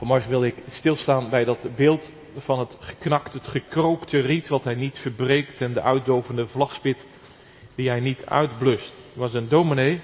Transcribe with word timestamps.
Vanmorgen 0.00 0.30
wil 0.30 0.44
ik 0.44 0.54
stilstaan 0.68 1.30
bij 1.30 1.44
dat 1.44 1.68
beeld 1.76 2.12
van 2.36 2.58
het 2.58 2.76
geknakt, 2.80 3.32
het 3.32 3.46
gekrookte 3.46 4.20
riet 4.20 4.48
wat 4.48 4.64
hij 4.64 4.74
niet 4.74 4.98
verbreekt 4.98 5.60
en 5.60 5.72
de 5.72 5.80
uitdovende 5.82 6.46
vlagspit 6.46 7.06
die 7.74 7.88
hij 7.88 8.00
niet 8.00 8.26
uitblust. 8.26 8.94
Er 9.14 9.18
was 9.18 9.34
een 9.34 9.48
dominee 9.48 10.00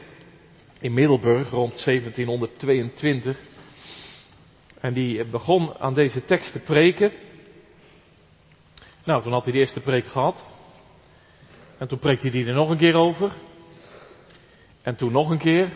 in 0.81 0.95
Middelburg 0.95 1.51
rond 1.51 1.85
1722 1.85 3.39
en 4.81 4.95
die 4.95 5.25
begon 5.25 5.75
aan 5.79 5.95
deze 5.95 6.25
tekst 6.25 6.53
te 6.53 6.61
preken. 6.61 7.13
Nou, 9.05 9.23
toen 9.23 9.33
had 9.33 9.45
hij 9.45 9.53
de 9.53 9.59
eerste 9.59 9.81
preek 9.81 10.07
gehad. 10.07 10.45
En 11.79 11.89
toen 11.89 11.99
preekte 11.99 12.29
hij 12.29 12.47
er 12.47 12.55
nog 12.55 12.71
een 12.71 12.79
keer 12.79 12.95
over. 12.95 13.33
En 14.83 14.97
toen 14.97 15.13
nog 15.13 15.31
een 15.31 15.39
keer. 15.39 15.73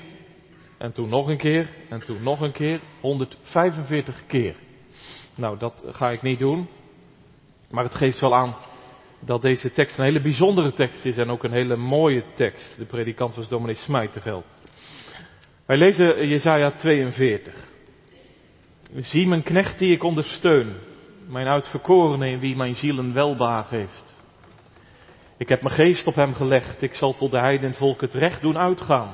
En 0.81 0.93
toen 0.93 1.09
nog 1.09 1.29
een 1.29 1.37
keer. 1.37 1.69
En 1.89 2.01
toen 2.01 2.23
nog 2.23 2.41
een 2.41 2.53
keer. 2.53 2.81
145 3.01 4.27
keer. 4.27 4.55
Nou, 5.35 5.59
dat 5.59 5.83
ga 5.87 6.11
ik 6.11 6.23
niet 6.23 6.39
doen. 6.39 6.69
Maar 7.71 7.85
het 7.85 7.95
geeft 7.95 8.21
wel 8.21 8.35
aan 8.35 8.55
dat 9.21 9.43
deze 9.43 9.73
tekst 9.73 9.99
een 9.99 10.05
hele 10.05 10.21
bijzondere 10.21 10.73
tekst 10.73 11.05
is 11.05 11.17
en 11.17 11.31
ook 11.31 11.45
een 11.45 11.53
hele 11.53 11.77
mooie 11.77 12.25
tekst. 12.35 12.77
De 12.79 12.85
predikant 12.85 13.35
was 13.35 13.49
dominee 13.49 13.75
Smijterveld. 13.75 14.53
Wij 15.67 15.77
lezen 15.77 16.29
Jesaja 16.29 16.71
42. 16.71 17.69
Zie 18.95 19.27
mijn 19.27 19.43
knecht 19.43 19.79
die 19.79 19.93
ik 19.93 20.03
ondersteun, 20.03 20.75
mijn 21.29 21.47
uitverkorene 21.47 22.29
in 22.29 22.39
wie 22.41 22.57
mijn 22.57 22.75
ziel 22.75 22.99
een 22.99 23.13
welbaag 23.13 23.71
heeft. 23.71 24.15
Ik 25.37 25.49
heb 25.49 25.63
mijn 25.63 25.75
geest 25.75 26.07
op 26.07 26.15
hem 26.15 26.35
gelegd, 26.35 26.83
ik 26.83 26.95
zal 26.95 27.15
tot 27.15 27.31
de 27.31 27.39
heidenvolk 27.39 28.01
het 28.01 28.15
recht 28.15 28.41
doen 28.41 28.59
uitgaan. 28.59 29.11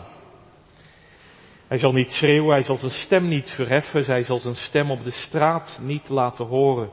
Hij 1.69 1.79
zal 1.79 1.93
niet 1.93 2.11
schreeuwen, 2.11 2.53
hij 2.53 2.63
zal 2.63 2.77
zijn 2.77 2.91
stem 2.91 3.29
niet 3.29 3.51
verheffen, 3.51 4.05
hij 4.05 4.23
zal 4.23 4.39
zijn 4.39 4.55
stem 4.55 4.91
op 4.91 5.05
de 5.05 5.11
straat 5.11 5.79
niet 5.83 6.09
laten 6.09 6.47
horen. 6.47 6.91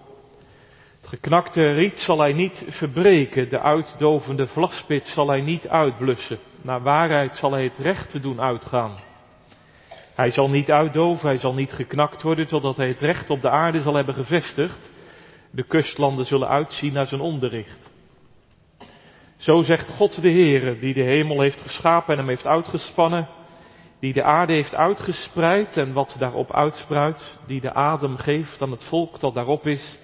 Het 1.02 1.08
geknakte 1.08 1.74
riet 1.74 2.00
zal 2.00 2.20
hij 2.20 2.34
niet 2.34 2.66
verbreken, 2.68 3.50
de 3.50 3.60
uitdovende 3.60 4.48
vlagspit 4.48 5.08
zal 5.08 5.28
hij 5.28 5.42
niet 5.42 5.68
uitblussen. 5.68 6.40
Naar 6.62 6.82
waarheid 6.82 7.36
zal 7.36 7.52
hij 7.52 7.64
het 7.64 7.78
recht 7.78 8.22
doen 8.22 8.42
uitgaan. 8.42 8.98
Hij 10.16 10.32
zal 10.32 10.50
niet 10.50 10.72
uitdoven, 10.72 11.28
hij 11.28 11.38
zal 11.38 11.54
niet 11.54 11.72
geknakt 11.72 12.22
worden 12.22 12.48
totdat 12.48 12.78
hij 12.78 12.88
het 12.88 13.02
recht 13.02 13.30
op 13.30 13.42
de 13.42 13.50
aarde 13.50 13.82
zal 13.82 13.94
hebben 13.94 14.14
gevestigd. 14.14 14.92
De 15.52 15.64
kustlanden 15.64 16.26
zullen 16.26 16.48
uitzien 16.48 16.94
naar 16.94 17.08
zijn 17.08 17.22
onderricht. 17.22 17.92
Zo 19.38 19.64
zegt 19.64 19.90
God 19.90 20.22
de 20.22 20.32
Heere, 20.32 20.80
die 20.80 20.94
de 20.94 21.04
hemel 21.04 21.42
heeft 21.42 21.62
geschapen 21.62 22.14
en 22.14 22.20
hem 22.20 22.30
heeft 22.30 22.48
uitgespannen, 22.48 23.28
die 24.04 24.14
de 24.14 24.24
aarde 24.24 24.54
heeft 24.54 24.76
uitgespreid 24.76 25.78
en 25.78 25.94
wat 25.94 26.16
daarop 26.20 26.54
uitspruit, 26.54 27.38
die 27.46 27.62
de 27.62 27.74
adem 27.74 28.18
geeft 28.18 28.62
aan 28.62 28.72
het 28.72 28.84
volk 28.84 29.20
dat 29.20 29.34
daarop 29.34 29.68
is, 29.68 30.00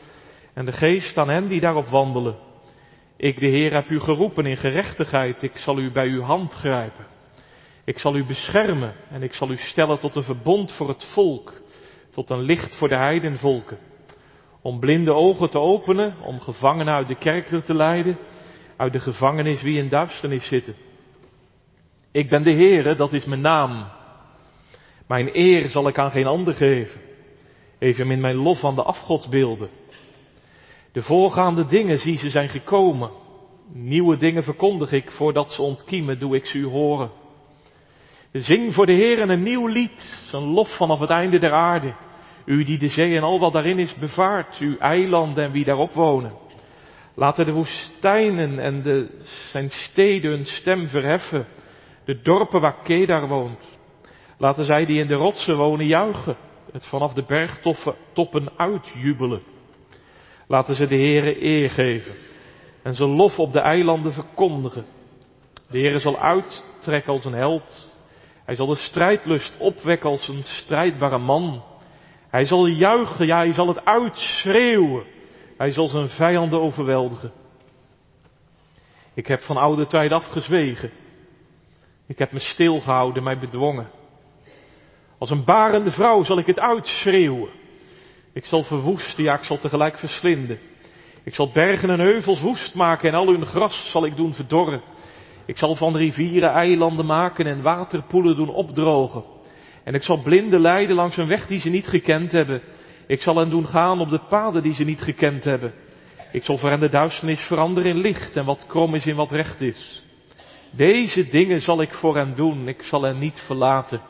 en 0.53 0.66
de 0.66 0.72
geest 0.72 1.17
aan 1.17 1.30
hen 1.30 1.47
die 1.47 1.59
daarop 1.59 1.88
wandelen. 1.88 2.36
Ik, 3.17 3.39
de 3.39 3.47
Heer, 3.47 3.73
heb 3.73 3.89
u 3.89 4.00
geroepen 4.00 4.45
in 4.45 4.58
gerechtigheid, 4.58 5.44
ik 5.44 5.58
zal 5.58 5.80
u 5.80 5.92
bij 5.92 6.08
uw 6.08 6.22
hand 6.22 6.53
grijpen. 6.53 7.05
Ik 7.86 8.00
zal 8.00 8.16
u 8.16 8.25
beschermen 8.25 8.94
en 9.09 9.23
ik 9.23 9.33
zal 9.33 9.50
u 9.50 9.58
stellen 9.58 10.00
tot 10.00 10.16
een 10.16 10.23
verbond 10.23 10.72
voor 10.72 10.88
het 10.88 11.05
volk, 11.14 11.53
tot 12.11 12.30
een 12.30 12.42
licht 12.42 12.77
voor 12.77 12.89
de 12.89 12.97
heidenvolken. 12.97 13.77
Om 14.61 14.80
blinde 14.80 15.14
ogen 15.14 15.50
te 15.50 15.59
openen, 15.59 16.16
om 16.23 16.39
gevangenen 16.39 16.94
uit 16.94 17.08
de 17.08 17.17
kerker 17.17 17.64
te 17.64 17.75
leiden, 17.75 18.17
uit 18.77 18.94
de 18.94 19.00
gevangenis 19.00 19.61
wie 19.61 19.77
in 19.77 19.89
duisternis 19.89 20.47
zitten. 20.47 20.75
Ik 22.11 22.29
ben 22.29 22.43
de 22.43 22.52
Heere, 22.52 22.95
dat 22.95 23.13
is 23.13 23.25
mijn 23.25 23.41
naam. 23.41 23.88
Mijn 25.07 25.29
eer 25.33 25.69
zal 25.69 25.88
ik 25.88 25.97
aan 25.97 26.11
geen 26.11 26.27
ander 26.27 26.53
geven, 26.53 27.02
evenmin 27.79 28.19
mijn 28.19 28.35
lof 28.35 28.63
aan 28.63 28.75
de 28.75 28.83
afgodsbeelden. 28.83 29.69
De 30.91 31.02
voorgaande 31.02 31.65
dingen, 31.65 31.97
zie 31.97 32.17
ze 32.17 32.30
zijn 32.30 32.49
gekomen. 32.49 33.11
Nieuwe 33.73 34.17
dingen 34.17 34.43
verkondig 34.43 34.91
ik, 34.91 35.11
voordat 35.11 35.52
ze 35.52 35.61
ontkiemen, 35.61 36.19
doe 36.19 36.36
ik 36.36 36.45
ze 36.45 36.58
u 36.58 36.65
horen. 36.65 37.11
Zing 38.31 38.73
voor 38.73 38.86
de 38.86 38.93
Heer 38.93 39.30
een 39.30 39.43
nieuw 39.43 39.67
lied, 39.67 40.25
zijn 40.30 40.43
lof 40.43 40.77
vanaf 40.77 40.99
het 40.99 41.09
einde 41.09 41.39
der 41.39 41.53
aarde. 41.53 41.95
U 42.45 42.64
die 42.64 42.77
de 42.77 42.87
zee 42.87 43.15
en 43.15 43.23
al 43.23 43.39
wat 43.39 43.53
daarin 43.53 43.80
is 43.80 43.95
bevaart, 43.95 44.58
uw 44.59 44.77
eilanden 44.77 45.43
en 45.43 45.52
wie 45.52 45.65
daarop 45.65 45.93
wonen. 45.93 46.33
Laten 47.15 47.45
de 47.45 47.52
woestijnen 47.52 48.59
en 48.59 48.81
de, 48.81 49.09
zijn 49.52 49.69
steden 49.69 50.31
hun 50.31 50.45
stem 50.45 50.87
verheffen, 50.87 51.45
de 52.09 52.21
dorpen 52.21 52.61
waar 52.61 52.81
Kedar 52.83 53.27
woont. 53.27 53.77
Laten 54.37 54.65
zij 54.65 54.86
die 54.86 54.99
in 54.99 55.08
de 55.08 55.14
rotsen 55.14 55.58
wonen 55.58 55.86
juichen, 55.86 56.37
het 56.71 56.86
vanaf 56.86 57.14
de 57.14 57.23
bergtoppen 57.23 58.49
uitjubelen. 58.58 59.42
Laten 60.48 60.75
ze 60.75 60.87
de 60.87 60.95
Heere 60.95 61.43
eer 61.43 61.69
geven 61.69 62.15
en 62.83 62.93
zijn 62.93 63.09
lof 63.09 63.39
op 63.39 63.52
de 63.53 63.59
eilanden 63.59 64.11
verkondigen. 64.11 64.86
De 65.69 65.80
Heere 65.80 65.99
zal 65.99 66.17
uittrekken 66.17 67.14
als 67.14 67.25
een 67.25 67.33
held 67.33 67.89
hij 68.45 68.55
zal 68.55 68.67
de 68.67 68.75
strijdlust 68.75 69.58
opwekken 69.59 70.09
als 70.09 70.27
een 70.27 70.43
strijdbare 70.43 71.17
man. 71.17 71.64
Hij 72.30 72.45
zal 72.45 72.65
juichen, 72.65 73.27
ja, 73.27 73.37
hij 73.37 73.53
zal 73.53 73.67
het 73.67 73.86
uitschreeuwen. 73.86 75.05
Hij 75.58 75.71
zal 75.71 75.87
zijn 75.87 76.09
vijanden 76.09 76.61
overweldigen. 76.61 77.31
Ik 79.14 79.27
heb 79.27 79.42
van 79.42 79.58
oude 79.58 79.86
tijd 79.86 80.11
afgezwegen. 80.11 80.92
Ik 82.09 82.20
heb 82.20 82.31
me 82.31 82.39
stilgehouden, 82.39 83.23
mij 83.23 83.39
bedwongen. 83.39 83.89
Als 85.17 85.30
een 85.30 85.43
barende 85.43 85.92
vrouw 85.92 86.23
zal 86.23 86.37
ik 86.37 86.45
het 86.45 86.59
uitschreeuwen. 86.59 87.49
Ik 88.33 88.45
zal 88.45 88.64
verwoesten, 88.64 89.23
ja, 89.23 89.33
ik 89.33 89.43
zal 89.43 89.58
tegelijk 89.58 89.97
verslinden. 89.97 90.59
Ik 91.23 91.36
zal 91.36 91.52
bergen 91.52 91.89
en 91.89 91.99
heuvels 91.99 92.42
woest 92.42 92.75
maken 92.75 93.09
en 93.09 93.15
al 93.15 93.27
hun 93.27 93.45
gras 93.45 93.89
zal 93.92 94.05
ik 94.05 94.15
doen 94.15 94.33
verdorren. 94.33 94.81
Ik 95.45 95.58
zal 95.58 95.75
van 95.75 95.95
rivieren 95.95 96.49
eilanden 96.52 97.05
maken 97.05 97.45
en 97.45 97.61
waterpoelen 97.61 98.36
doen 98.36 98.49
opdrogen. 98.49 99.23
En 99.83 99.93
ik 99.93 100.03
zal 100.03 100.21
blinden 100.21 100.59
leiden 100.59 100.95
langs 100.95 101.17
een 101.17 101.27
weg 101.27 101.48
die 101.48 101.59
ze 101.59 101.69
niet 101.69 101.87
gekend 101.87 102.31
hebben. 102.31 102.61
Ik 103.08 103.21
zal 103.21 103.36
hen 103.36 103.49
doen 103.49 103.67
gaan 103.67 103.99
op 103.99 104.09
de 104.09 104.19
paden 104.30 104.64
die 104.64 104.73
ze 104.73 104.83
niet 104.83 105.02
gekend 105.02 105.43
hebben. 105.43 105.73
Ik 106.31 106.43
zal 106.43 106.58
voor 106.58 106.69
hen 106.69 106.80
de 106.80 106.89
duisternis 106.89 107.42
veranderen 107.42 107.89
in 107.92 107.98
licht 107.98 108.37
en 108.37 108.45
wat 108.45 108.65
krom 108.67 108.95
is 108.95 109.05
in 109.05 109.15
wat 109.15 109.31
recht 109.31 109.61
is. 109.61 110.08
Deze 110.71 111.27
dingen 111.27 111.61
zal 111.61 111.81
ik 111.81 111.93
voor 111.93 112.15
hen 112.15 112.35
doen, 112.35 112.67
ik 112.67 112.81
zal 112.81 113.02
hen 113.02 113.19
niet 113.19 113.43
verlaten. 113.45 114.02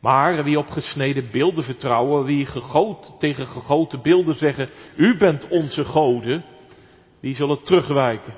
Maar 0.00 0.44
wie 0.44 0.58
op 0.58 0.70
gesneden 0.70 1.30
beelden 1.30 1.64
vertrouwen, 1.64 2.24
wie 2.24 2.46
gegoten, 2.46 3.14
tegen 3.18 3.46
gegoten 3.46 4.02
beelden 4.02 4.34
zeggen, 4.34 4.68
u 4.96 5.16
bent 5.16 5.48
onze 5.48 5.84
goden, 5.84 6.44
die 7.20 7.34
zullen 7.34 7.62
terugwijken 7.62 8.34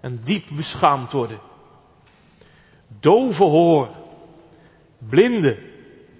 en 0.00 0.20
diep 0.24 0.44
beschaamd 0.56 1.12
worden. 1.12 1.40
Dove 3.00 3.42
hoor, 3.42 3.88
blinde, 4.98 5.58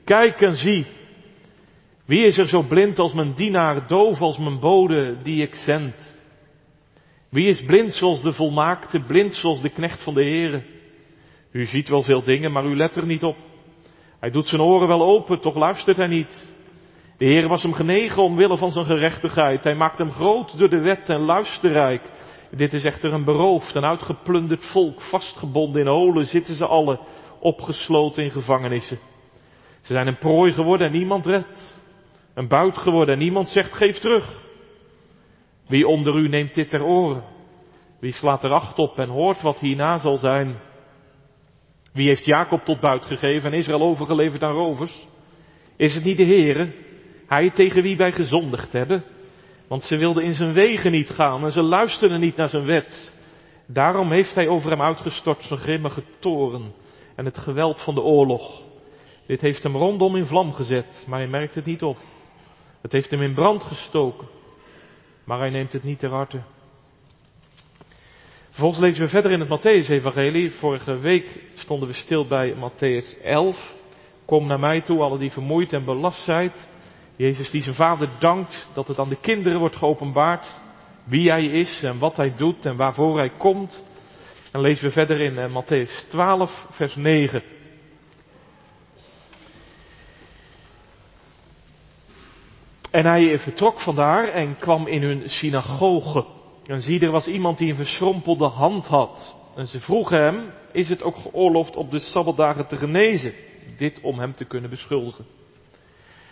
kijk 0.05 0.41
en 0.41 0.57
zie. 0.57 0.87
Wie 2.05 2.25
is 2.25 2.39
er 2.39 2.49
zo 2.49 2.63
blind 2.63 2.99
als 2.99 3.13
mijn 3.13 3.35
dienaar, 3.35 3.87
doof 3.87 4.21
als 4.21 4.39
mijn 4.39 4.61
bode 4.61 5.17
die 5.23 5.43
ik 5.43 5.55
zend? 5.55 6.21
Wie 7.33 7.49
is 7.49 7.65
blind 7.65 7.95
zoals 7.95 8.23
de 8.23 8.33
volmaakte, 8.33 9.01
blind 9.01 9.35
zoals 9.35 9.61
de 9.61 9.69
knecht 9.69 10.03
van 10.03 10.15
de 10.15 10.23
Heere? 10.23 10.63
U 11.53 11.65
ziet 11.67 11.89
wel 11.89 12.03
veel 12.03 12.23
dingen, 12.23 12.53
maar 12.53 12.65
u 12.65 12.77
let 12.77 12.97
er 12.97 13.07
niet 13.07 13.23
op. 13.23 13.37
Hij 14.21 14.31
doet 14.31 14.47
zijn 14.47 14.61
oren 14.61 14.89
wel 14.89 15.03
open, 15.03 15.41
toch 15.41 15.57
luistert 15.57 15.97
hij 15.97 16.07
niet. 16.07 16.47
De 17.19 17.25
Heer 17.25 17.49
was 17.49 17.63
hem 17.63 17.73
genegen 17.73 18.23
omwille 18.23 18.57
van 18.57 18.71
zijn 18.71 18.85
gerechtigheid. 18.85 19.65
Hij 19.65 19.75
maakt 19.75 19.99
hem 19.99 20.11
groot 20.11 20.59
door 20.59 20.69
de 20.69 20.81
wet 20.81 21.09
en 21.09 21.21
luisterrijk. 21.21 22.03
Dit 22.51 22.73
is 22.73 22.85
echter 22.85 23.13
een 23.13 23.25
beroofd 23.25 23.77
en 23.77 23.85
uitgeplunderd 23.85 24.65
volk, 24.65 25.01
vastgebonden 25.01 25.81
in 25.81 25.89
holen 25.89 26.27
zitten 26.27 26.55
ze 26.55 26.67
alle, 26.67 26.99
opgesloten 27.41 28.25
in 28.25 28.31
gevangenissen. 28.31 28.99
Ze 29.81 29.93
zijn 29.93 30.07
een 30.07 30.19
prooi 30.19 30.53
geworden 30.53 30.87
en 30.87 30.93
niemand 30.93 31.27
redt. 31.27 31.81
Een 32.35 32.49
buit 32.49 32.79
geworden 32.79 33.15
en 33.15 33.21
niemand 33.21 33.49
zegt 33.49 33.73
geef 33.73 33.99
terug. 33.99 34.42
Wie 35.73 35.89
onder 35.89 36.17
u 36.17 36.29
neemt 36.29 36.55
dit 36.55 36.69
ter 36.69 36.85
oren? 36.85 37.23
Wie 38.01 38.13
slaat 38.13 38.45
er 38.45 38.53
acht 38.53 38.79
op 38.79 38.99
en 38.99 39.09
hoort 39.09 39.43
wat 39.43 39.61
hierna 39.61 39.99
zal 39.99 40.17
zijn? 40.17 40.57
Wie 41.93 42.07
heeft 42.07 42.25
Jacob 42.25 42.65
tot 42.65 42.81
buit 42.81 43.05
gegeven 43.05 43.53
en 43.53 43.59
Israël 43.59 43.83
overgeleverd 43.83 44.43
aan 44.43 44.55
rovers? 44.55 45.07
Is 45.77 45.95
het 45.95 46.05
niet 46.05 46.17
de 46.17 46.25
Heere, 46.25 46.73
hij 47.27 47.51
tegen 47.51 47.83
wie 47.83 47.97
wij 47.97 48.13
gezondigd 48.13 48.73
hebben? 48.73 49.05
Want 49.69 49.83
ze 49.83 49.97
wilden 49.97 50.25
in 50.25 50.35
zijn 50.35 50.53
wegen 50.53 50.93
niet 50.93 51.11
gaan 51.11 51.45
en 51.45 51.53
ze 51.53 51.63
luisterden 51.63 52.21
niet 52.21 52.37
naar 52.37 52.49
zijn 52.49 52.67
wet. 52.67 53.15
Daarom 53.67 54.13
heeft 54.13 54.35
hij 54.35 54.49
over 54.49 54.71
hem 54.71 54.83
uitgestort 54.83 55.43
zijn 55.43 55.61
grimmige 55.61 56.03
toren 56.19 56.73
en 57.17 57.25
het 57.25 57.39
geweld 57.39 57.81
van 57.85 57.95
de 57.95 58.03
oorlog. 58.03 58.63
Dit 59.27 59.41
heeft 59.41 59.63
hem 59.63 59.77
rondom 59.77 60.17
in 60.17 60.27
vlam 60.27 60.53
gezet, 60.53 61.05
maar 61.07 61.19
hij 61.19 61.29
merkt 61.29 61.55
het 61.55 61.65
niet 61.65 61.83
op. 61.83 61.97
Het 62.83 62.93
heeft 62.93 63.11
hem 63.11 63.23
in 63.23 63.35
brand 63.35 63.63
gestoken, 63.63 64.29
maar 65.25 65.39
hij 65.39 65.51
neemt 65.51 65.73
het 65.73 65.83
niet 65.83 65.99
ter 65.99 66.11
harte. 66.11 66.41
Vervolgens 68.51 68.81
lezen 68.81 69.05
we 69.05 69.09
verder 69.09 69.31
in 69.31 69.41
het 69.41 69.49
Matthäus-evangelie. 69.49 70.51
Vorige 70.51 70.99
week 70.99 71.27
stonden 71.55 71.89
we 71.89 71.95
stil 71.95 72.27
bij 72.27 72.55
Matthäus 72.55 73.23
11. 73.23 73.75
Kom 74.25 74.47
naar 74.47 74.61
mij 74.61 74.81
toe, 74.81 75.01
alle 75.01 75.19
die 75.19 75.33
vermoeid 75.33 75.73
en 75.73 75.85
belast 75.85 76.25
zijt 76.25 76.71
Jezus 77.17 77.51
die 77.51 77.63
zijn 77.63 77.75
vader 77.75 78.09
dankt 78.19 78.69
dat 78.75 78.89
het 78.89 78.99
aan 78.99 79.09
de 79.09 79.21
kinderen 79.21 79.59
wordt 79.59 79.77
geopenbaard 79.77 80.61
wie 81.05 81.31
hij 81.31 81.45
is 81.45 81.83
en 81.83 81.99
wat 81.99 82.17
hij 82.17 82.35
doet 82.37 82.67
en 82.67 82.77
waarvoor 82.77 83.19
hij 83.19 83.31
komt. 83.31 83.83
En 84.53 84.61
lezen 84.61 84.85
we 84.85 84.93
verder 84.93 85.21
in 85.21 85.39
uh, 85.39 85.47
Matthäus 85.47 86.09
12, 86.09 86.67
vers 86.71 86.97
9. 86.97 87.43
En 92.93 93.07
hij 93.07 93.39
vertrok 93.39 93.81
vandaar 93.81 94.29
en 94.29 94.59
kwam 94.59 94.87
in 94.87 95.03
hun 95.03 95.23
synagoge. 95.27 96.25
En 96.67 96.81
zie, 96.81 97.01
er 97.01 97.11
was 97.11 97.27
iemand 97.27 97.59
die 97.59 97.69
een 97.69 97.75
verschrompelde 97.75 98.47
hand 98.47 98.87
had. 98.87 99.37
En 99.57 99.67
ze 99.67 99.81
vroegen 99.81 100.23
hem, 100.23 100.51
is 100.73 100.89
het 100.89 101.03
ook 101.03 101.17
geoorloofd 101.17 101.77
op 101.77 101.91
de 101.91 101.99
Sabbatdagen 101.99 102.67
te 102.67 102.77
genezen? 102.77 103.33
Dit 103.77 104.01
om 104.01 104.19
hem 104.19 104.33
te 104.33 104.45
kunnen 104.45 104.71
beschuldigen. 104.71 105.25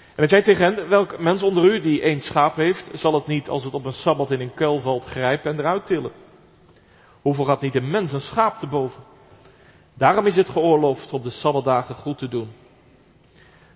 En 0.08 0.26
hij 0.26 0.28
zei 0.28 0.42
tegen 0.42 0.64
hen, 0.64 0.88
welk 0.88 1.18
mens 1.18 1.42
onder 1.42 1.64
u 1.64 1.80
die 1.80 2.02
één 2.02 2.20
schaap 2.20 2.56
heeft, 2.56 2.90
zal 2.92 3.14
het 3.14 3.26
niet 3.26 3.48
als 3.48 3.64
het 3.64 3.74
op 3.74 3.84
een 3.84 3.92
Sabbat 3.92 4.30
in 4.30 4.40
een 4.40 4.54
kuil 4.54 4.78
valt 4.78 5.04
grijpen 5.04 5.52
en 5.52 5.58
eruit 5.58 5.86
tillen? 5.86 6.12
Hoeveel 7.22 7.44
gaat 7.44 7.60
niet 7.60 7.74
een 7.74 7.90
mens 7.90 8.12
een 8.12 8.20
schaap 8.20 8.58
te 8.58 8.66
boven? 8.66 9.02
Daarom 9.94 10.26
is 10.26 10.36
het 10.36 10.48
geoorloofd 10.48 11.12
op 11.12 11.22
de 11.22 11.30
Sabbatdagen 11.30 11.94
goed 11.94 12.18
te 12.18 12.28
doen. 12.28 12.48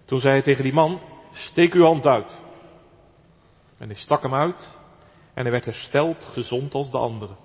Toen 0.04 0.20
zei 0.20 0.32
hij 0.32 0.42
tegen 0.42 0.64
die 0.64 0.72
man, 0.72 1.00
steek 1.32 1.74
uw 1.74 1.84
hand 1.84 2.06
uit. 2.06 2.42
En 3.84 3.90
hij 3.90 3.98
stak 3.98 4.22
hem 4.22 4.34
uit 4.34 4.68
en 5.34 5.42
hij 5.42 5.50
werd 5.50 5.64
hersteld, 5.64 6.24
gezond 6.24 6.74
als 6.74 6.90
de 6.90 6.98
anderen. 6.98 7.36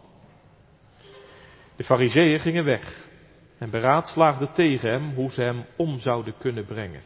De 1.76 1.84
fariseeën 1.84 2.40
gingen 2.40 2.66
weg 2.66 3.08
en 3.58 3.70
beraadslaagden 3.70 4.54
tegen 4.54 4.92
hem 4.92 5.14
hoe 5.14 5.32
ze 5.32 5.42
hem 5.42 5.66
om 5.78 6.00
zouden 6.00 6.34
kunnen 6.38 6.66
brengen. 6.66 7.02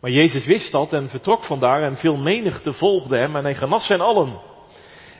Maar 0.00 0.10
Jezus 0.10 0.46
wist 0.46 0.72
dat 0.72 0.92
en 0.92 1.08
vertrok 1.08 1.44
vandaar 1.44 1.82
en 1.82 1.96
veel 1.96 2.16
menigte 2.16 2.72
volgde 2.72 3.18
hem 3.18 3.36
en 3.36 3.44
hij 3.44 3.54
genas 3.54 3.88
hen 3.88 4.00
allen. 4.00 4.40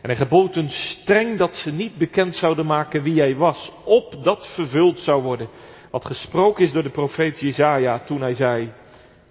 En 0.03 0.09
hij 0.11 0.17
gebood 0.17 0.55
hun 0.55 0.71
streng 0.71 1.39
dat 1.39 1.55
ze 1.55 1.71
niet 1.71 1.97
bekend 1.97 2.35
zouden 2.35 2.67
maken 2.67 3.03
wie 3.03 3.21
hij 3.21 3.37
was, 3.37 3.73
opdat 3.85 4.55
vervuld 4.55 4.99
zou 4.99 5.23
worden. 5.23 5.49
Wat 5.91 6.05
gesproken 6.05 6.65
is 6.65 6.73
door 6.73 6.83
de 6.83 6.91
profeet 6.91 7.41
Jezaja 7.41 7.99
toen 7.99 8.21
hij 8.21 8.35
zei, 8.35 8.73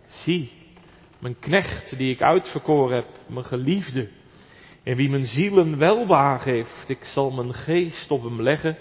zie, 0.07 0.54
mijn 1.25 1.39
knecht 1.39 1.97
die 1.97 2.13
ik 2.13 2.21
uitverkoren 2.21 2.95
heb, 2.95 3.07
mijn 3.27 3.45
geliefde, 3.45 4.09
en 4.83 4.95
wie 4.95 5.09
mijn 5.09 5.25
zielen 5.25 5.77
welbehagen 5.77 6.51
heeft, 6.51 6.85
ik 6.87 7.03
zal 7.03 7.31
mijn 7.31 7.53
geest 7.53 8.11
op 8.11 8.23
hem 8.23 8.41
leggen 8.41 8.77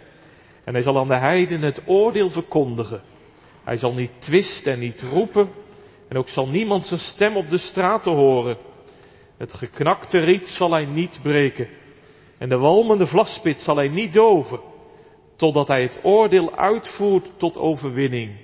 en 0.65 0.75
hij 0.75 0.83
zal 0.83 0.99
aan 0.99 1.09
de 1.09 1.17
heiden 1.17 1.63
het 1.63 1.83
oordeel 1.87 2.31
verkondigen. 2.31 3.03
Hij 3.63 3.77
zal 3.77 3.95
niet 3.95 4.11
twisten 4.19 4.73
en 4.73 4.79
niet 4.79 5.03
roepen 5.03 5.49
en 6.09 6.17
ook 6.17 6.29
zal 6.29 6.49
niemand 6.49 6.87
zijn 6.87 7.01
stem 7.01 7.37
op 7.37 7.51
de 7.51 7.59
straten 7.59 8.13
horen. 8.13 8.57
Het 9.39 9.53
geknakte 9.53 10.19
riet 10.19 10.49
zal 10.49 10.71
hij 10.71 10.85
niet 10.85 11.21
breken 11.23 11.69
en 12.39 12.49
de 12.49 12.59
walmende 12.59 13.07
vlaspit 13.07 13.61
zal 13.61 13.77
hij 13.77 13.89
niet 13.89 14.13
doven, 14.13 14.61
totdat 15.37 15.69
hij 15.69 15.83
het 15.83 15.99
oordeel 16.03 16.57
uitvoert 16.57 17.33
tot 17.37 17.59
overwinning. 17.59 18.37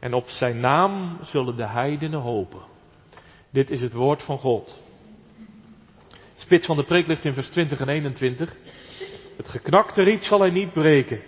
En 0.00 0.14
op 0.14 0.26
zijn 0.26 0.60
naam 0.60 1.18
zullen 1.22 1.56
de 1.56 1.68
heidenen 1.68 2.20
hopen. 2.20 2.70
Dit 3.52 3.70
is 3.70 3.80
het 3.80 3.92
woord 3.92 4.22
van 4.22 4.38
God. 4.38 4.82
Spits 6.36 6.66
van 6.66 6.76
de 6.76 6.84
preek 6.84 7.06
ligt 7.06 7.24
in 7.24 7.32
vers 7.32 7.48
20 7.48 7.80
en 7.80 7.88
21. 7.88 8.56
Het 9.36 9.48
geknakte 9.48 10.02
riet 10.02 10.24
zal 10.24 10.40
hij 10.40 10.50
niet 10.50 10.72
breken. 10.72 11.20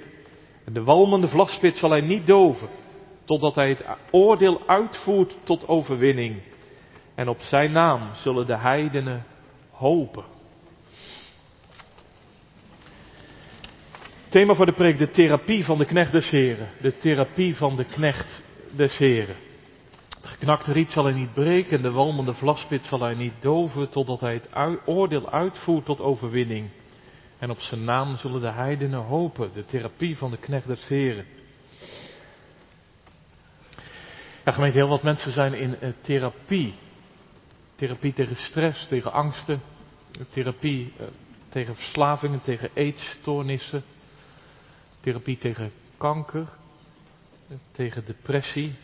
En 0.65 0.73
de 0.73 0.83
walmende 0.83 1.29
vlaspit 1.29 1.77
zal 1.77 1.91
hij 1.91 2.01
niet 2.01 2.27
doven. 2.27 2.69
Totdat 3.25 3.55
hij 3.55 3.69
het 3.69 3.85
oordeel 4.11 4.69
uitvoert 4.69 5.39
tot 5.45 5.69
overwinning. 5.69 6.43
En 7.15 7.29
op 7.29 7.41
zijn 7.41 7.73
naam 7.73 8.15
zullen 8.15 8.47
de 8.47 8.59
heidenen 8.59 9.25
hopen. 9.71 10.25
Thema 14.29 14.55
voor 14.55 14.67
de 14.67 14.73
preek, 14.73 14.99
de 14.99 15.11
therapie 15.11 15.65
van 15.65 15.79
de 15.79 15.85
knecht 15.85 16.13
des 16.13 16.31
heren. 16.31 16.69
De 16.81 16.99
therapie 16.99 17.57
van 17.57 17.77
de 17.77 17.85
knecht 17.85 18.43
des 18.77 18.99
heren. 18.99 19.37
Het 20.25 20.33
geknakte 20.33 20.73
riet 20.73 20.91
zal 20.91 21.05
hij 21.05 21.13
niet 21.13 21.35
breken, 21.35 21.83
de 21.83 21.91
walmende 21.91 22.35
vlaspit 22.35 22.85
zal 22.85 23.01
hij 23.01 23.15
niet 23.15 23.35
doven, 23.41 23.89
totdat 23.89 24.21
hij 24.21 24.33
het 24.33 24.49
oordeel 24.85 25.31
uitvoert 25.31 25.85
tot 25.85 26.01
overwinning. 26.01 26.71
En 27.39 27.51
op 27.51 27.59
zijn 27.59 27.85
naam 27.85 28.17
zullen 28.17 28.41
de 28.41 28.51
heidenen 28.51 29.01
hopen, 29.01 29.53
de 29.53 29.65
therapie 29.65 30.17
van 30.17 30.31
de 30.31 30.37
knecht 30.37 30.67
des 30.67 30.89
heren. 30.89 31.27
Ja, 34.45 34.53
gemeente, 34.53 34.79
heel 34.79 34.89
wat 34.89 35.03
mensen 35.03 35.33
zijn 35.33 35.55
in 35.55 35.77
uh, 35.83 35.89
therapie. 36.01 36.75
Therapie 37.75 38.13
tegen 38.13 38.37
stress, 38.37 38.89
tegen 38.89 39.13
angsten. 39.13 39.61
Therapie 40.31 40.93
uh, 41.01 41.07
tegen 41.49 41.75
verslavingen, 41.75 42.41
tegen 42.41 42.71
eetstoornissen. 42.75 43.83
Therapie 45.01 45.39
tegen 45.39 45.73
kanker. 45.97 46.49
Tegen 47.73 48.05
depressie. 48.05 48.75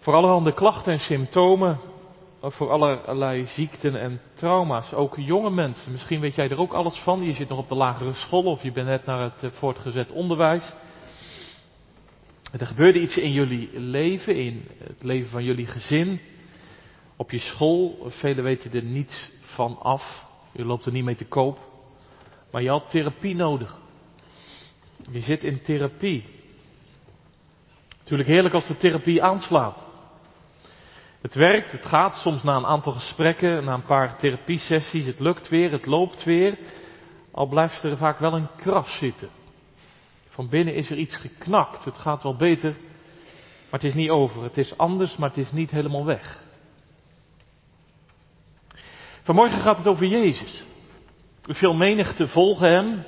Voor 0.00 0.14
allerhande 0.14 0.54
klachten 0.54 0.92
en 0.92 0.98
symptomen. 0.98 1.80
Voor 2.42 2.70
allerlei 2.70 3.46
ziekten 3.46 4.00
en 4.00 4.20
trauma's. 4.34 4.92
Ook 4.92 5.16
jonge 5.16 5.50
mensen. 5.50 5.92
Misschien 5.92 6.20
weet 6.20 6.34
jij 6.34 6.48
er 6.48 6.58
ook 6.58 6.72
alles 6.72 6.98
van. 6.98 7.22
Je 7.22 7.32
zit 7.32 7.48
nog 7.48 7.58
op 7.58 7.68
de 7.68 7.74
lagere 7.74 8.14
school 8.14 8.44
of 8.44 8.62
je 8.62 8.72
bent 8.72 8.86
net 8.86 9.06
naar 9.06 9.20
het 9.20 9.42
eh, 9.42 9.50
voortgezet 9.50 10.12
onderwijs. 10.12 10.72
Er 12.58 12.66
gebeurde 12.66 13.00
iets 13.00 13.16
in 13.16 13.32
jullie 13.32 13.80
leven, 13.80 14.34
in 14.34 14.64
het 14.78 15.02
leven 15.02 15.30
van 15.30 15.44
jullie 15.44 15.66
gezin, 15.66 16.20
op 17.16 17.30
je 17.30 17.38
school. 17.38 18.06
Velen 18.06 18.44
weten 18.44 18.72
er 18.72 18.82
niets 18.82 19.30
van 19.40 19.78
af. 19.80 20.24
Je 20.52 20.64
loopt 20.64 20.86
er 20.86 20.92
niet 20.92 21.04
mee 21.04 21.16
te 21.16 21.26
koop. 21.26 21.58
Maar 22.50 22.62
je 22.62 22.68
had 22.68 22.90
therapie 22.90 23.34
nodig. 23.34 23.78
Je 25.10 25.20
zit 25.20 25.44
in 25.44 25.62
therapie. 25.62 26.24
Natuurlijk 27.98 28.28
heerlijk 28.28 28.54
als 28.54 28.66
de 28.66 28.76
therapie 28.76 29.22
aanslaat. 29.22 29.88
Het 31.20 31.34
werkt, 31.34 31.72
het 31.72 31.84
gaat 31.84 32.14
soms 32.14 32.42
na 32.42 32.56
een 32.56 32.66
aantal 32.66 32.92
gesprekken, 32.92 33.64
na 33.64 33.74
een 33.74 33.84
paar 33.84 34.18
therapiesessies, 34.18 35.06
het 35.06 35.20
lukt 35.20 35.48
weer, 35.48 35.72
het 35.72 35.86
loopt 35.86 36.24
weer. 36.24 36.58
Al 37.32 37.46
blijft 37.46 37.82
er 37.82 37.96
vaak 37.96 38.18
wel 38.18 38.32
een 38.32 38.48
kras 38.56 38.98
zitten. 38.98 39.28
Van 40.28 40.48
binnen 40.48 40.74
is 40.74 40.90
er 40.90 40.96
iets 40.96 41.16
geknakt. 41.16 41.84
Het 41.84 41.98
gaat 41.98 42.22
wel 42.22 42.36
beter, 42.36 42.70
maar 43.70 43.80
het 43.80 43.84
is 43.84 43.94
niet 43.94 44.10
over. 44.10 44.42
Het 44.42 44.56
is 44.56 44.78
anders, 44.78 45.16
maar 45.16 45.28
het 45.28 45.38
is 45.38 45.52
niet 45.52 45.70
helemaal 45.70 46.04
weg. 46.04 46.42
Vanmorgen 49.22 49.60
gaat 49.60 49.76
het 49.76 49.88
over 49.88 50.06
Jezus. 50.06 50.64
Veel 51.42 51.74
menigte 51.74 52.28
volgen 52.28 52.70
hem. 52.70 53.04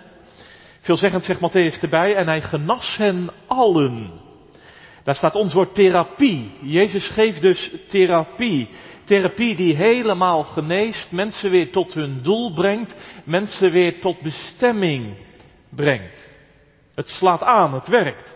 Veelzeggend 0.80 1.24
zegt 1.24 1.40
Matthäus 1.40 1.80
erbij. 1.80 2.14
En 2.14 2.26
hij 2.26 2.42
genas 2.42 2.96
hen 2.96 3.30
allen. 3.46 4.20
Daar 5.04 5.14
staat 5.14 5.34
ons 5.34 5.54
woord 5.54 5.74
therapie. 5.74 6.50
Jezus 6.60 7.08
geeft 7.08 7.40
dus 7.40 7.70
therapie. 7.88 8.68
Therapie 9.04 9.56
die 9.56 9.76
helemaal 9.76 10.42
geneest, 10.42 11.12
mensen 11.12 11.50
weer 11.50 11.70
tot 11.70 11.94
hun 11.94 12.22
doel 12.22 12.52
brengt, 12.52 12.96
mensen 13.24 13.70
weer 13.70 14.00
tot 14.00 14.20
bestemming 14.20 15.16
brengt. 15.68 16.30
Het 16.94 17.08
slaat 17.08 17.42
aan, 17.42 17.74
het 17.74 17.88
werkt. 17.88 18.34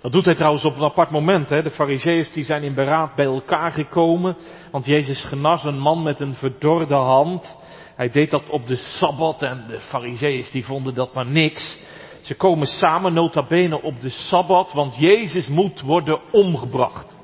Dat 0.00 0.12
doet 0.12 0.24
hij 0.24 0.34
trouwens 0.34 0.64
op 0.64 0.76
een 0.76 0.84
apart 0.84 1.10
moment. 1.10 1.48
Hè. 1.48 1.62
De 1.62 1.70
fariseeërs 1.70 2.32
die 2.32 2.44
zijn 2.44 2.62
in 2.62 2.74
beraad 2.74 3.14
bij 3.14 3.24
elkaar 3.24 3.70
gekomen. 3.72 4.36
Want 4.70 4.86
Jezus 4.86 5.24
genas 5.24 5.64
een 5.64 5.78
man 5.78 6.02
met 6.02 6.20
een 6.20 6.34
verdorde 6.34 6.94
hand. 6.94 7.56
Hij 7.96 8.10
deed 8.10 8.30
dat 8.30 8.48
op 8.48 8.66
de 8.66 8.76
Sabbat 8.76 9.42
en 9.42 9.64
de 9.68 9.80
fariseeërs 9.80 10.50
die 10.50 10.64
vonden 10.64 10.94
dat 10.94 11.14
maar 11.14 11.26
niks. 11.26 11.80
Ze 12.24 12.34
komen 12.34 12.66
samen 12.66 13.12
nota 13.12 13.42
bene 13.42 13.82
op 13.82 14.00
de 14.00 14.10
Sabbat, 14.10 14.72
want 14.72 14.96
Jezus 14.96 15.48
moet 15.48 15.80
worden 15.80 16.20
omgebracht. 16.32 17.16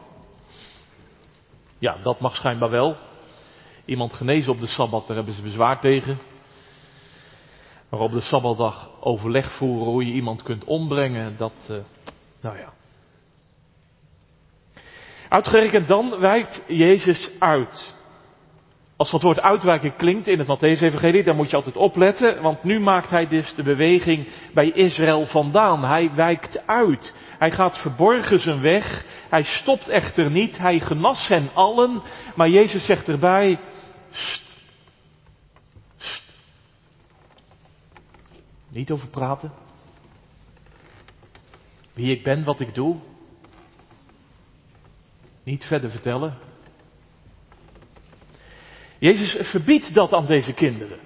Ja, 1.78 1.96
dat 2.02 2.20
mag 2.20 2.34
schijnbaar 2.34 2.70
wel. 2.70 2.96
Iemand 3.84 4.12
genezen 4.12 4.52
op 4.52 4.60
de 4.60 4.66
Sabbat, 4.66 5.06
daar 5.06 5.16
hebben 5.16 5.34
ze 5.34 5.42
bezwaar 5.42 5.80
tegen. 5.80 6.18
Maar 7.88 8.00
op 8.00 8.12
de 8.12 8.20
Sabbatdag 8.20 8.90
overleg 9.00 9.52
voeren 9.52 9.86
hoe 9.86 10.06
je 10.06 10.12
iemand 10.12 10.42
kunt 10.42 10.64
ombrengen, 10.64 11.36
dat, 11.36 11.68
uh, 11.70 11.76
nou 12.40 12.58
ja. 12.58 12.72
Uitgerekend 15.28 15.88
dan 15.88 16.18
wijkt 16.18 16.62
Jezus 16.68 17.30
uit. 17.38 17.94
Als 19.00 19.10
dat 19.10 19.22
woord 19.22 19.40
uitwijken 19.40 19.96
klinkt 19.96 20.28
in 20.28 20.38
het 20.38 20.48
Matthäus-evangelie, 20.48 21.24
dan 21.24 21.36
moet 21.36 21.50
je 21.50 21.56
altijd 21.56 21.76
opletten, 21.76 22.42
want 22.42 22.62
nu 22.62 22.80
maakt 22.80 23.10
hij 23.10 23.26
dus 23.26 23.54
de 23.54 23.62
beweging 23.62 24.28
bij 24.54 24.70
Israël 24.70 25.26
vandaan. 25.26 25.84
Hij 25.84 26.10
wijkt 26.14 26.66
uit. 26.66 27.14
Hij 27.38 27.50
gaat 27.50 27.78
verborgen 27.78 28.38
zijn 28.38 28.60
weg. 28.60 29.06
Hij 29.28 29.42
stopt 29.42 29.88
echter 29.88 30.30
niet. 30.30 30.58
Hij 30.58 30.80
genas 30.80 31.28
hen 31.28 31.50
allen. 31.54 32.02
Maar 32.34 32.48
Jezus 32.48 32.86
zegt 32.86 33.08
erbij. 33.08 33.58
Niet 38.68 38.90
over 38.90 39.08
praten. 39.08 39.52
Wie 41.92 42.16
ik 42.16 42.24
ben, 42.24 42.44
wat 42.44 42.60
ik 42.60 42.74
doe. 42.74 42.96
Niet 45.42 45.64
verder 45.64 45.90
vertellen. 45.90 46.49
Jezus 49.00 49.50
verbiedt 49.50 49.94
dat 49.94 50.14
aan 50.14 50.26
deze 50.26 50.52
kinderen. 50.52 50.98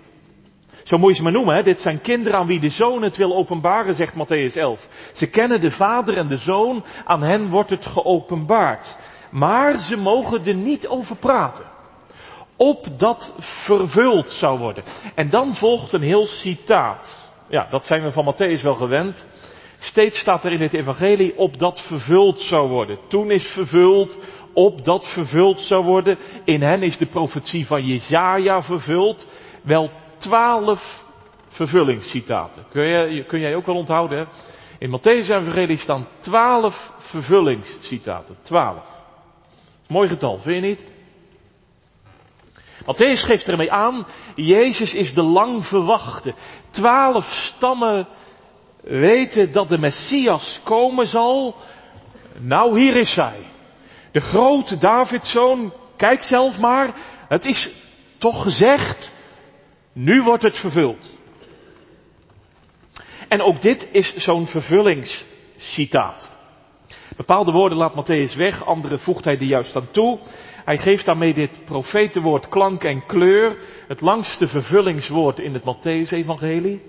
Zo 0.84 0.96
moet 0.96 1.10
je 1.10 1.16
ze 1.16 1.22
maar 1.22 1.32
noemen, 1.32 1.54
hè? 1.54 1.62
dit 1.62 1.80
zijn 1.80 2.00
kinderen 2.00 2.38
aan 2.38 2.46
wie 2.46 2.60
de 2.60 2.70
zoon 2.70 3.02
het 3.02 3.16
wil 3.16 3.36
openbaren, 3.36 3.94
zegt 3.94 4.14
Matthäus 4.14 4.56
11. 4.56 4.88
Ze 5.12 5.26
kennen 5.26 5.60
de 5.60 5.70
vader 5.70 6.16
en 6.16 6.26
de 6.26 6.36
zoon, 6.36 6.84
aan 7.04 7.22
hen 7.22 7.48
wordt 7.48 7.70
het 7.70 7.86
geopenbaard. 7.86 8.96
Maar 9.30 9.78
ze 9.78 9.96
mogen 9.96 10.46
er 10.46 10.54
niet 10.54 10.86
over 10.86 11.16
praten. 11.16 11.64
Opdat 12.56 13.34
vervuld 13.38 14.30
zou 14.30 14.58
worden. 14.58 14.84
En 15.14 15.30
dan 15.30 15.54
volgt 15.54 15.92
een 15.92 16.02
heel 16.02 16.26
citaat. 16.26 17.30
Ja, 17.48 17.66
dat 17.70 17.84
zijn 17.84 18.02
we 18.02 18.12
van 18.12 18.34
Matthäus 18.34 18.62
wel 18.62 18.74
gewend. 18.74 19.26
Steeds 19.78 20.18
staat 20.18 20.44
er 20.44 20.52
in 20.52 20.60
het 20.60 20.72
evangelie 20.72 21.38
op 21.38 21.58
dat 21.58 21.80
vervuld 21.80 22.40
zou 22.40 22.68
worden. 22.68 22.98
Toen 23.08 23.30
is 23.30 23.52
vervuld, 23.52 24.18
op 24.54 24.84
dat 24.84 25.12
vervuld 25.12 25.60
zou 25.60 25.84
worden. 25.84 26.18
In 26.44 26.62
hen 26.62 26.82
is 26.82 26.98
de 26.98 27.06
profetie 27.06 27.66
van 27.66 27.86
Jezaja 27.86 28.62
vervuld. 28.62 29.26
Wel 29.62 29.90
twaalf 30.18 31.04
vervullingscitaten. 31.48 32.64
Kun, 32.70 32.84
je, 32.84 33.24
kun 33.24 33.40
jij 33.40 33.54
ook 33.54 33.66
wel 33.66 33.76
onthouden, 33.76 34.18
hè? 34.18 34.24
In 34.78 34.90
Matthäus 34.90 35.28
evangelie 35.28 35.78
staan 35.78 36.06
twaalf 36.20 36.92
vervullingscitaten. 36.98 38.36
Twaalf. 38.42 38.86
Mooi 39.88 40.08
getal, 40.08 40.38
vind 40.38 40.62
je 40.62 40.68
niet? 40.68 40.84
Matthäus 42.84 43.24
geeft 43.24 43.48
ermee 43.48 43.72
aan, 43.72 44.06
Jezus 44.34 44.94
is 44.94 45.14
de 45.14 45.22
lang 45.22 45.66
verwachte. 45.66 46.34
Twaalf 46.70 47.24
stammen 47.24 48.06
weten 48.82 49.52
dat 49.52 49.68
de 49.68 49.78
Messias 49.78 50.60
komen 50.64 51.06
zal. 51.06 51.56
Nou, 52.38 52.80
hier 52.80 52.96
is 52.96 53.14
zij. 53.14 53.52
De 54.14 54.20
grote 54.20 54.76
Davidzoon, 54.76 55.72
kijk 55.96 56.22
zelf 56.22 56.58
maar, 56.58 56.94
het 57.28 57.44
is 57.44 57.70
toch 58.18 58.42
gezegd, 58.42 59.12
nu 59.92 60.22
wordt 60.22 60.42
het 60.42 60.56
vervuld. 60.56 61.10
En 63.28 63.42
ook 63.42 63.62
dit 63.62 63.88
is 63.92 64.14
zo'n 64.16 64.46
vervullingscitaat. 64.46 66.30
Bepaalde 67.16 67.52
woorden 67.52 67.78
laat 67.78 67.92
Matthäus 67.94 68.36
weg, 68.36 68.66
andere 68.66 68.98
voegt 68.98 69.24
hij 69.24 69.34
er 69.34 69.42
juist 69.42 69.76
aan 69.76 69.90
toe. 69.90 70.18
Hij 70.64 70.78
geeft 70.78 71.04
daarmee 71.04 71.34
dit 71.34 71.64
profetenwoord 71.64 72.48
klank 72.48 72.82
en 72.82 73.06
kleur, 73.06 73.58
het 73.88 74.00
langste 74.00 74.46
vervullingswoord 74.46 75.38
in 75.38 75.54
het 75.54 75.62
Matthäus-evangelie. 75.62 76.80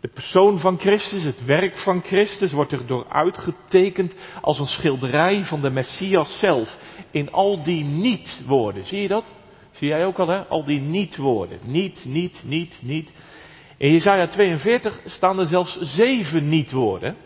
De 0.00 0.08
persoon 0.08 0.58
van 0.58 0.78
Christus, 0.78 1.22
het 1.22 1.44
werk 1.44 1.78
van 1.78 2.02
Christus, 2.02 2.52
wordt 2.52 2.72
er 2.72 2.86
door 2.86 3.06
uitgetekend 3.08 4.14
als 4.40 4.58
een 4.58 4.66
schilderij 4.66 5.44
van 5.44 5.60
de 5.60 5.70
Messias 5.70 6.38
zelf. 6.38 6.78
In 7.10 7.32
al 7.32 7.62
die 7.62 7.84
niet-woorden. 7.84 8.84
Zie 8.84 9.02
je 9.02 9.08
dat? 9.08 9.24
Zie 9.70 9.88
jij 9.88 10.04
ook 10.04 10.18
al, 10.18 10.28
hè? 10.28 10.44
Al 10.46 10.64
die 10.64 10.80
niet-woorden. 10.80 11.58
Niet, 11.62 12.04
niet, 12.04 12.42
niet, 12.44 12.78
niet. 12.82 13.10
In 13.76 13.92
Jesaja 13.92 14.26
42 14.26 15.00
staan 15.04 15.38
er 15.38 15.46
zelfs 15.46 15.78
zeven 15.80 16.48
niet-woorden. 16.48 17.16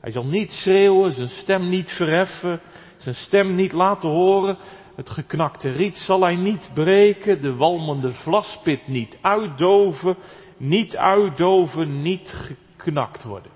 Hij 0.00 0.10
zal 0.10 0.24
niet 0.24 0.52
schreeuwen, 0.52 1.12
zijn 1.12 1.28
stem 1.28 1.68
niet 1.68 1.90
verheffen, 1.90 2.60
zijn 2.96 3.14
stem 3.14 3.54
niet 3.54 3.72
laten 3.72 4.08
horen. 4.08 4.58
Het 4.96 5.10
geknakte 5.10 5.70
riet 5.70 5.96
zal 5.96 6.20
hij 6.20 6.36
niet 6.36 6.70
breken, 6.74 7.42
de 7.42 7.54
walmende 7.54 8.12
vlaspit 8.12 8.86
niet 8.86 9.18
uitdoven, 9.20 10.16
niet 10.62 10.96
uitdoven, 10.96 12.02
niet 12.02 12.34
geknakt 12.76 13.22
worden. 13.22 13.50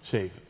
Zeven. 0.00 0.40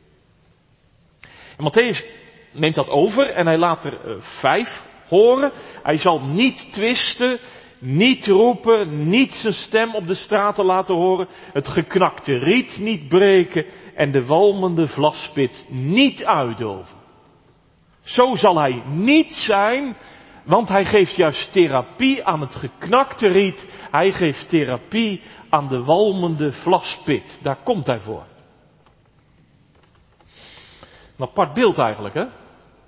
En 1.57 1.71
Matthäus 1.71 2.05
neemt 2.51 2.75
dat 2.75 2.89
over 2.89 3.29
en 3.29 3.45
hij 3.45 3.57
laat 3.57 3.85
er 3.85 4.07
uh, 4.07 4.15
vijf 4.19 4.83
horen. 5.07 5.51
Hij 5.83 5.97
zal 5.97 6.19
niet 6.19 6.67
twisten, 6.71 7.39
niet 7.79 8.27
roepen, 8.27 9.09
niet 9.09 9.33
zijn 9.33 9.53
stem 9.53 9.95
op 9.95 10.07
de 10.07 10.13
straten 10.13 10.65
laten 10.65 10.95
horen, 10.95 11.27
het 11.53 11.67
geknakte 11.67 12.37
riet 12.37 12.77
niet 12.77 13.07
breken 13.07 13.65
en 13.95 14.11
de 14.11 14.25
walmende 14.25 14.87
vlaspit 14.87 15.65
niet 15.69 16.23
uitdoven. 16.23 16.97
Zo 18.03 18.35
zal 18.35 18.59
hij 18.59 18.81
niet 18.85 19.33
zijn, 19.33 19.95
want 20.43 20.69
hij 20.69 20.85
geeft 20.85 21.15
juist 21.15 21.51
therapie 21.51 22.23
aan 22.23 22.41
het 22.41 22.55
geknakte 22.55 23.27
riet, 23.27 23.67
hij 23.91 24.11
geeft 24.11 24.49
therapie 24.49 25.21
aan 25.53 25.67
de 25.67 25.83
walmende 25.83 26.51
vlaspit. 26.51 27.39
Daar 27.43 27.57
komt 27.63 27.87
hij 27.87 27.99
voor. 27.99 28.25
Een 31.17 31.25
apart 31.25 31.53
beeld 31.53 31.77
eigenlijk, 31.77 32.13
hè? 32.13 32.25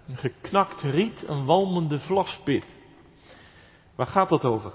Een 0.08 0.18
geknakt 0.18 0.82
riet, 0.82 1.28
een 1.28 1.46
walmende 1.46 2.00
vlaspit. 2.00 2.76
Waar 3.96 4.08
gaat 4.08 4.30
dat 4.30 4.46
over? 4.46 4.74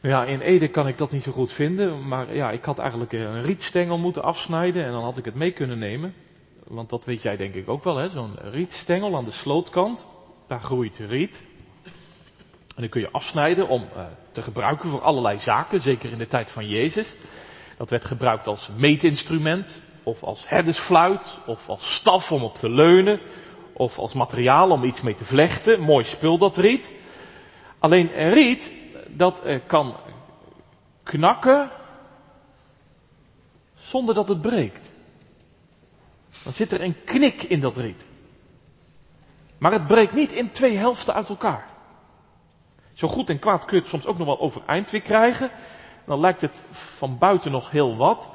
Ja, 0.00 0.24
in 0.24 0.40
Ede 0.40 0.68
kan 0.68 0.88
ik 0.88 0.98
dat 0.98 1.10
niet 1.10 1.22
zo 1.22 1.32
goed 1.32 1.52
vinden, 1.52 2.08
maar 2.08 2.34
ja, 2.34 2.50
ik 2.50 2.64
had 2.64 2.78
eigenlijk 2.78 3.12
een 3.12 3.42
rietstengel 3.42 3.98
moeten 3.98 4.22
afsnijden 4.22 4.84
en 4.84 4.92
dan 4.92 5.02
had 5.02 5.18
ik 5.18 5.24
het 5.24 5.34
mee 5.34 5.52
kunnen 5.52 5.78
nemen. 5.78 6.14
Want 6.64 6.90
dat 6.90 7.04
weet 7.04 7.22
jij 7.22 7.36
denk 7.36 7.54
ik 7.54 7.68
ook 7.68 7.84
wel, 7.84 7.96
hè? 7.96 8.08
Zo'n 8.08 8.36
rietstengel 8.36 9.16
aan 9.16 9.24
de 9.24 9.30
slootkant, 9.30 10.06
daar 10.48 10.60
groeit 10.60 10.98
riet. 10.98 11.46
En 12.76 12.82
die 12.82 12.90
kun 12.90 13.00
je 13.00 13.10
afsnijden 13.10 13.68
om 13.68 13.82
uh, 13.82 14.04
te 14.32 14.42
gebruiken 14.42 14.90
voor 14.90 15.02
allerlei 15.02 15.38
zaken, 15.38 15.80
zeker 15.80 16.12
in 16.12 16.18
de 16.18 16.26
tijd 16.26 16.50
van 16.50 16.68
Jezus. 16.68 17.14
Dat 17.76 17.90
werd 17.90 18.04
gebruikt 18.04 18.46
als 18.46 18.70
meetinstrument, 18.76 19.82
of 20.02 20.22
als 20.22 20.48
herdersfluit, 20.48 21.40
of 21.46 21.68
als 21.68 21.94
staf 21.94 22.32
om 22.32 22.42
op 22.42 22.54
te 22.54 22.70
leunen, 22.70 23.20
of 23.72 23.98
als 23.98 24.14
materiaal 24.14 24.70
om 24.70 24.84
iets 24.84 25.00
mee 25.00 25.14
te 25.14 25.24
vlechten. 25.24 25.80
Mooi 25.80 26.04
spul 26.04 26.38
dat 26.38 26.56
riet. 26.56 26.92
Alleen 27.78 28.30
riet, 28.30 28.72
dat 29.08 29.42
uh, 29.46 29.60
kan 29.66 29.96
knakken 31.02 31.70
zonder 33.74 34.14
dat 34.14 34.28
het 34.28 34.40
breekt. 34.40 34.92
Dan 36.44 36.52
zit 36.52 36.72
er 36.72 36.80
een 36.80 36.96
knik 37.04 37.42
in 37.42 37.60
dat 37.60 37.76
riet. 37.76 38.06
Maar 39.58 39.72
het 39.72 39.86
breekt 39.86 40.12
niet 40.12 40.32
in 40.32 40.50
twee 40.50 40.76
helften 40.76 41.14
uit 41.14 41.28
elkaar. 41.28 41.75
Zo 42.96 43.08
goed 43.08 43.30
en 43.30 43.38
kwaad 43.38 43.64
kun 43.64 43.76
je 43.76 43.82
het 43.82 43.90
soms 43.90 44.06
ook 44.06 44.18
nog 44.18 44.26
wel 44.26 44.40
overeind 44.40 44.90
weer 44.90 45.00
krijgen. 45.00 45.50
Dan 46.06 46.20
lijkt 46.20 46.40
het 46.40 46.62
van 46.98 47.18
buiten 47.18 47.50
nog 47.50 47.70
heel 47.70 47.96
wat. 47.96 48.30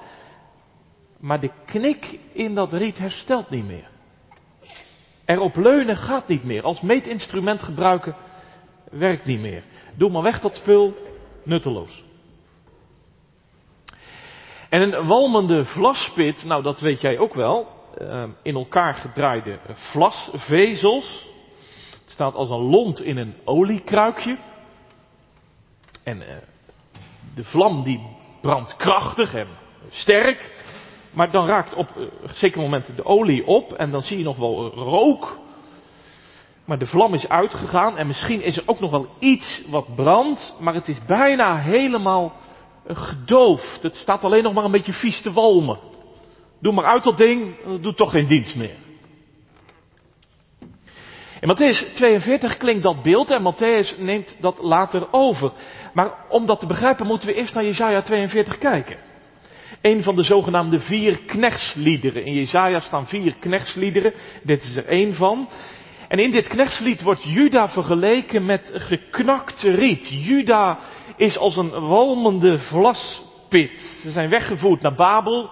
Maar 1.20 1.40
de 1.40 1.52
knik 1.66 2.20
in 2.34 2.56
dat 2.56 2.74
riet 2.74 2.98
herstelt 2.98 3.50
niet 3.50 3.66
meer. 3.66 3.90
Erop 5.26 5.56
leunen 5.56 5.96
gaat 5.96 6.28
niet 6.28 6.44
meer. 6.44 6.64
Als 6.64 6.82
meetinstrument 6.82 7.64
gebruiken 7.64 8.16
werkt 8.92 9.26
niet 9.26 9.40
meer. 9.40 9.64
Doe 9.96 10.10
maar 10.10 10.24
weg 10.24 10.40
dat 10.40 10.56
spul, 10.56 10.94
nutteloos. 11.44 12.04
En 14.70 14.82
een 14.82 15.08
walmende 15.08 15.66
vlaspit, 15.66 16.44
nou 16.44 16.64
dat 16.64 16.80
weet 16.80 17.02
jij 17.02 17.18
ook 17.18 17.34
wel, 17.34 17.68
eh, 17.98 18.24
in 18.42 18.56
elkaar 18.56 18.94
gedraaide 18.94 19.60
vlasvezels. 19.74 21.30
Het 22.02 22.10
staat 22.10 22.34
als 22.34 22.50
een 22.50 22.70
lont 22.70 23.02
in 23.02 23.18
een 23.18 23.36
oliekruikje. 23.46 24.38
En 26.04 26.18
uh, 26.18 26.24
de 27.36 27.44
vlam 27.44 27.84
die 27.84 28.02
brandt 28.42 28.76
krachtig 28.76 29.34
en 29.34 29.48
sterk. 29.90 30.60
Maar 31.12 31.32
dan 31.32 31.46
raakt 31.46 31.74
op 31.74 31.90
uh, 31.98 32.08
zeker 32.34 32.62
moment 32.62 32.96
de 32.96 33.06
olie 33.06 33.46
op 33.46 33.74
en 33.74 33.92
dan 33.92 34.02
zie 34.02 34.18
je 34.18 34.24
nog 34.24 34.38
wel 34.38 34.74
rook. 34.74 35.40
Maar 36.66 36.78
de 36.80 36.86
vlam 36.86 37.14
is 37.14 37.30
uitgegaan 37.30 37.98
en 37.98 38.08
misschien 38.08 38.42
is 38.42 38.58
er 38.58 38.64
ook 38.66 38.80
nog 38.80 38.92
wel 38.92 39.08
iets 39.20 39.64
wat 39.70 39.96
brandt, 39.96 40.56
maar 40.60 40.74
het 40.74 40.88
is 40.88 41.06
bijna 41.06 41.58
helemaal 41.58 42.34
gedoofd. 42.88 43.84
Het 43.84 43.96
staat 43.96 44.24
alleen 44.24 44.44
nog 44.44 44.54
maar 44.54 44.64
een 44.64 44.72
beetje 44.72 44.94
vies 44.94 45.22
te 45.22 45.32
walmen. 45.32 45.80
Doe 46.60 46.74
maar 46.74 46.86
uit 46.86 47.04
dat 47.04 47.18
ding, 47.18 47.64
dat 47.64 47.84
doet 47.84 47.98
toch 47.98 48.12
geen 48.12 48.28
dienst 48.28 48.56
meer. 48.56 48.76
In 51.42 51.50
Matthäus 51.50 51.94
42 51.96 52.58
klinkt 52.58 52.84
dat 52.84 53.02
beeld 53.04 53.32
en 53.32 53.54
Matthäus 53.54 53.98
neemt 53.98 54.38
dat 54.40 54.58
later 54.60 55.08
over. 55.12 55.52
Maar 55.94 56.14
om 56.30 56.46
dat 56.46 56.60
te 56.60 56.66
begrijpen 56.66 57.06
moeten 57.06 57.28
we 57.28 57.34
eerst 57.34 57.54
naar 57.54 57.64
Jesaja 57.64 58.02
42 58.02 58.58
kijken. 58.58 58.98
Een 59.82 60.04
van 60.04 60.16
de 60.16 60.24
zogenaamde 60.24 60.80
vier 60.80 61.18
knechtsliederen. 61.18 62.26
In 62.26 62.34
Jesaja 62.34 62.80
staan 62.80 63.08
vier 63.08 63.36
knechtsliederen. 63.40 64.14
Dit 64.44 64.64
is 64.64 64.76
er 64.76 64.86
één 64.86 65.14
van. 65.14 65.50
En 66.08 66.20
in 66.20 66.32
dit 66.32 66.48
knechtslied 66.48 67.02
wordt 67.02 67.24
Juda 67.24 67.70
vergeleken 67.70 68.46
met 68.46 68.72
geknakt 68.74 69.62
riet. 69.62 70.08
Juda 70.10 70.80
is 71.16 71.38
als 71.38 71.58
een 71.58 71.70
walmende 71.70 72.60
vlaspit. 72.60 74.00
Ze 74.02 74.12
zijn 74.12 74.30
weggevoerd 74.30 74.82
naar 74.82 74.96
Babel. 74.96 75.50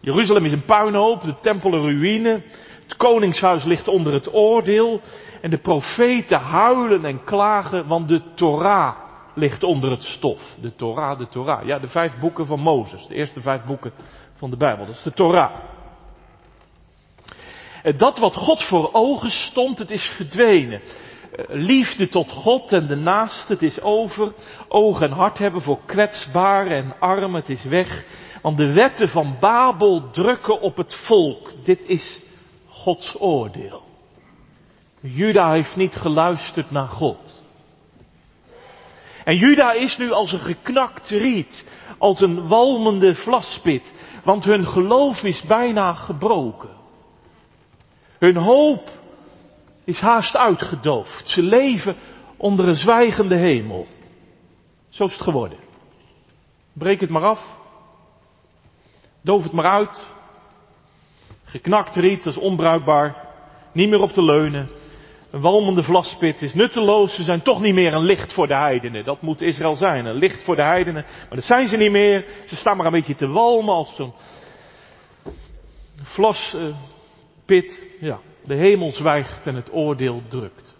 Jeruzalem 0.00 0.44
is 0.44 0.52
een 0.52 0.64
puinhoop, 0.64 1.20
de 1.20 1.34
tempel 1.40 1.72
een 1.72 1.82
ruïne. 1.82 2.42
Het 2.82 2.96
koningshuis 2.96 3.64
ligt 3.64 3.88
onder 3.88 4.12
het 4.12 4.34
oordeel. 4.34 5.00
En 5.40 5.50
de 5.50 5.58
profeten 5.58 6.38
huilen 6.38 7.04
en 7.04 7.24
klagen, 7.24 7.86
want 7.86 8.08
de 8.08 8.22
Torah 8.34 9.05
ligt 9.36 9.62
onder 9.62 9.90
het 9.90 10.02
stof. 10.02 10.56
De 10.60 10.74
Torah, 10.74 11.18
de 11.18 11.28
Torah. 11.28 11.66
Ja, 11.66 11.78
de 11.78 11.88
vijf 11.88 12.18
boeken 12.18 12.46
van 12.46 12.60
Mozes. 12.60 13.06
De 13.06 13.14
eerste 13.14 13.40
vijf 13.40 13.64
boeken 13.64 13.92
van 14.34 14.50
de 14.50 14.56
Bijbel. 14.56 14.86
Dat 14.86 14.94
is 14.94 15.02
de 15.02 15.12
Torah. 15.12 15.54
Dat 17.96 18.18
wat 18.18 18.34
God 18.34 18.62
voor 18.62 18.90
ogen 18.92 19.30
stond, 19.30 19.78
het 19.78 19.90
is 19.90 20.04
verdwenen. 20.16 20.80
Liefde 21.48 22.08
tot 22.08 22.30
God 22.30 22.72
en 22.72 22.86
de 22.86 22.96
naaste, 22.96 23.52
het 23.52 23.62
is 23.62 23.80
over. 23.80 24.32
Oog 24.68 25.00
en 25.00 25.10
hart 25.10 25.38
hebben 25.38 25.62
voor 25.62 25.78
kwetsbaren 25.86 26.76
en 26.76 26.94
armen, 26.98 27.40
het 27.40 27.48
is 27.48 27.64
weg. 27.64 28.04
Want 28.42 28.56
de 28.56 28.72
wetten 28.72 29.08
van 29.08 29.36
Babel 29.40 30.10
drukken 30.10 30.60
op 30.60 30.76
het 30.76 30.94
volk. 30.94 31.52
Dit 31.64 31.84
is 31.86 32.22
Gods 32.68 33.16
oordeel. 33.18 33.82
Juda 35.00 35.52
heeft 35.52 35.76
niet 35.76 35.94
geluisterd 35.94 36.70
naar 36.70 36.88
God. 36.88 37.42
En 39.26 39.36
Juda 39.36 39.72
is 39.72 39.96
nu 39.96 40.10
als 40.10 40.32
een 40.32 40.40
geknakt 40.40 41.08
riet, 41.08 41.64
als 41.98 42.20
een 42.20 42.48
walmende 42.48 43.14
vlaspit, 43.14 43.92
want 44.24 44.44
hun 44.44 44.66
geloof 44.66 45.22
is 45.22 45.42
bijna 45.42 45.92
gebroken. 45.94 46.70
Hun 48.18 48.36
hoop 48.36 48.90
is 49.84 50.00
haast 50.00 50.36
uitgedoofd. 50.36 51.28
Ze 51.28 51.42
leven 51.42 51.96
onder 52.36 52.68
een 52.68 52.76
zwijgende 52.76 53.36
hemel. 53.36 53.86
Zo 54.88 55.04
is 55.04 55.12
het 55.12 55.22
geworden. 55.22 55.58
Breek 56.72 57.00
het 57.00 57.10
maar 57.10 57.24
af. 57.24 57.56
Doof 59.22 59.42
het 59.42 59.52
maar 59.52 59.70
uit. 59.70 60.04
Geknakt 61.44 61.96
riet, 61.96 62.24
dat 62.24 62.36
is 62.36 62.42
onbruikbaar. 62.42 63.26
Niet 63.72 63.88
meer 63.88 64.00
op 64.00 64.10
te 64.10 64.22
leunen. 64.22 64.70
Een 65.36 65.42
walmende 65.42 65.82
vlaspit 65.82 66.42
is 66.42 66.54
nutteloos. 66.54 67.14
Ze 67.14 67.22
zijn 67.22 67.42
toch 67.42 67.60
niet 67.60 67.74
meer 67.74 67.94
een 67.94 68.04
licht 68.04 68.32
voor 68.32 68.46
de 68.46 68.56
heidenen. 68.56 69.04
Dat 69.04 69.22
moet 69.22 69.40
Israël 69.40 69.74
zijn. 69.74 70.06
Een 70.06 70.14
licht 70.14 70.44
voor 70.44 70.56
de 70.56 70.62
heidenen. 70.62 71.04
Maar 71.28 71.36
dat 71.38 71.44
zijn 71.44 71.68
ze 71.68 71.76
niet 71.76 71.90
meer. 71.90 72.24
Ze 72.46 72.56
staan 72.56 72.76
maar 72.76 72.86
een 72.86 72.92
beetje 72.92 73.14
te 73.14 73.26
walmen 73.26 73.74
als 73.74 73.94
zo'n 73.94 74.12
vlaspit. 76.02 76.68
Ja, 78.00 78.20
de 78.44 78.54
hemel 78.54 78.92
zwijgt 78.92 79.46
en 79.46 79.54
het 79.54 79.72
oordeel 79.72 80.22
drukt. 80.28 80.74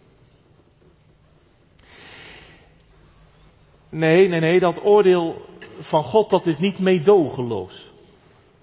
Nee, 3.91 4.29
nee, 4.29 4.41
nee, 4.41 4.61
dat 4.61 4.85
oordeel 4.85 5.47
van 5.81 6.03
God, 6.03 6.31
dat 6.31 6.47
is 6.47 6.59
niet 6.59 6.79
meedogenloos. 6.79 7.91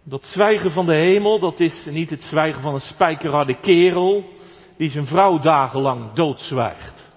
Dat 0.03 0.25
zwijgen 0.25 0.71
van 0.71 0.85
de 0.85 0.95
hemel, 0.95 1.39
dat 1.39 1.59
is 1.59 1.85
niet 1.85 2.09
het 2.09 2.23
zwijgen 2.23 2.61
van 2.61 2.73
een 2.73 2.79
spijkerharde 2.79 3.59
kerel 3.59 4.31
die 4.77 4.89
zijn 4.89 5.07
vrouw 5.07 5.39
dagenlang 5.39 6.13
doodzwijgt. 6.13 7.11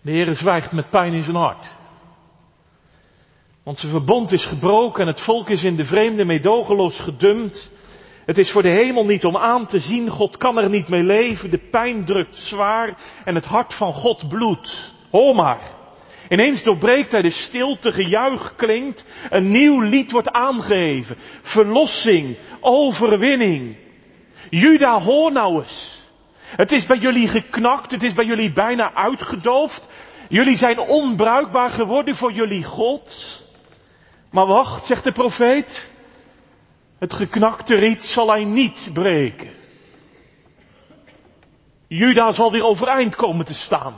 De 0.00 0.10
Heer 0.10 0.36
zwijgt 0.36 0.72
met 0.72 0.90
pijn 0.90 1.12
in 1.12 1.22
zijn 1.22 1.36
hart. 1.36 1.66
Want 3.62 3.78
zijn 3.78 3.92
verbond 3.92 4.32
is 4.32 4.46
gebroken 4.46 5.00
en 5.00 5.06
het 5.06 5.20
volk 5.20 5.48
is 5.48 5.62
in 5.62 5.76
de 5.76 5.84
vreemde 5.84 6.24
meedogenloos 6.24 7.00
gedumpt. 7.00 7.70
Het 8.26 8.38
is 8.38 8.50
voor 8.50 8.62
de 8.62 8.70
hemel 8.70 9.04
niet 9.04 9.24
om 9.24 9.36
aan 9.36 9.66
te 9.66 9.78
zien, 9.78 10.08
God 10.08 10.36
kan 10.36 10.58
er 10.58 10.68
niet 10.68 10.88
mee 10.88 11.02
leven, 11.02 11.50
de 11.50 11.68
pijn 11.70 12.04
drukt 12.04 12.36
zwaar 12.36 12.96
en 13.24 13.34
het 13.34 13.44
hart 13.44 13.74
van 13.74 13.92
God 13.92 14.28
bloedt. 14.28 14.92
Hoor 15.10 15.34
maar. 15.34 15.60
Ineens 16.28 16.62
doorbreekt 16.62 17.10
hij 17.10 17.22
de 17.22 17.30
stilte, 17.30 17.92
gejuich 17.92 18.54
klinkt, 18.56 19.06
een 19.30 19.50
nieuw 19.50 19.80
lied 19.80 20.10
wordt 20.10 20.30
aangeheven. 20.30 21.16
Verlossing, 21.42 22.36
overwinning. 22.60 23.76
Juda, 24.50 25.00
hoor 25.00 25.32
nou 25.32 25.62
eens. 25.62 26.06
Het 26.56 26.72
is 26.72 26.86
bij 26.86 26.98
jullie 26.98 27.28
geknakt, 27.28 27.90
het 27.90 28.02
is 28.02 28.12
bij 28.12 28.24
jullie 28.24 28.52
bijna 28.52 28.94
uitgedoofd. 28.94 29.88
Jullie 30.28 30.56
zijn 30.56 30.78
onbruikbaar 30.78 31.70
geworden 31.70 32.16
voor 32.16 32.32
jullie 32.32 32.64
God. 32.64 33.42
Maar 34.30 34.46
wacht, 34.46 34.86
zegt 34.86 35.04
de 35.04 35.12
profeet. 35.12 35.90
Het 36.98 37.12
geknakte 37.12 37.74
riet 37.74 38.04
zal 38.04 38.28
hij 38.30 38.44
niet 38.44 38.90
breken. 38.92 39.50
Juda 41.88 42.30
zal 42.32 42.52
weer 42.52 42.64
overeind 42.64 43.16
komen 43.16 43.44
te 43.44 43.54
staan. 43.54 43.94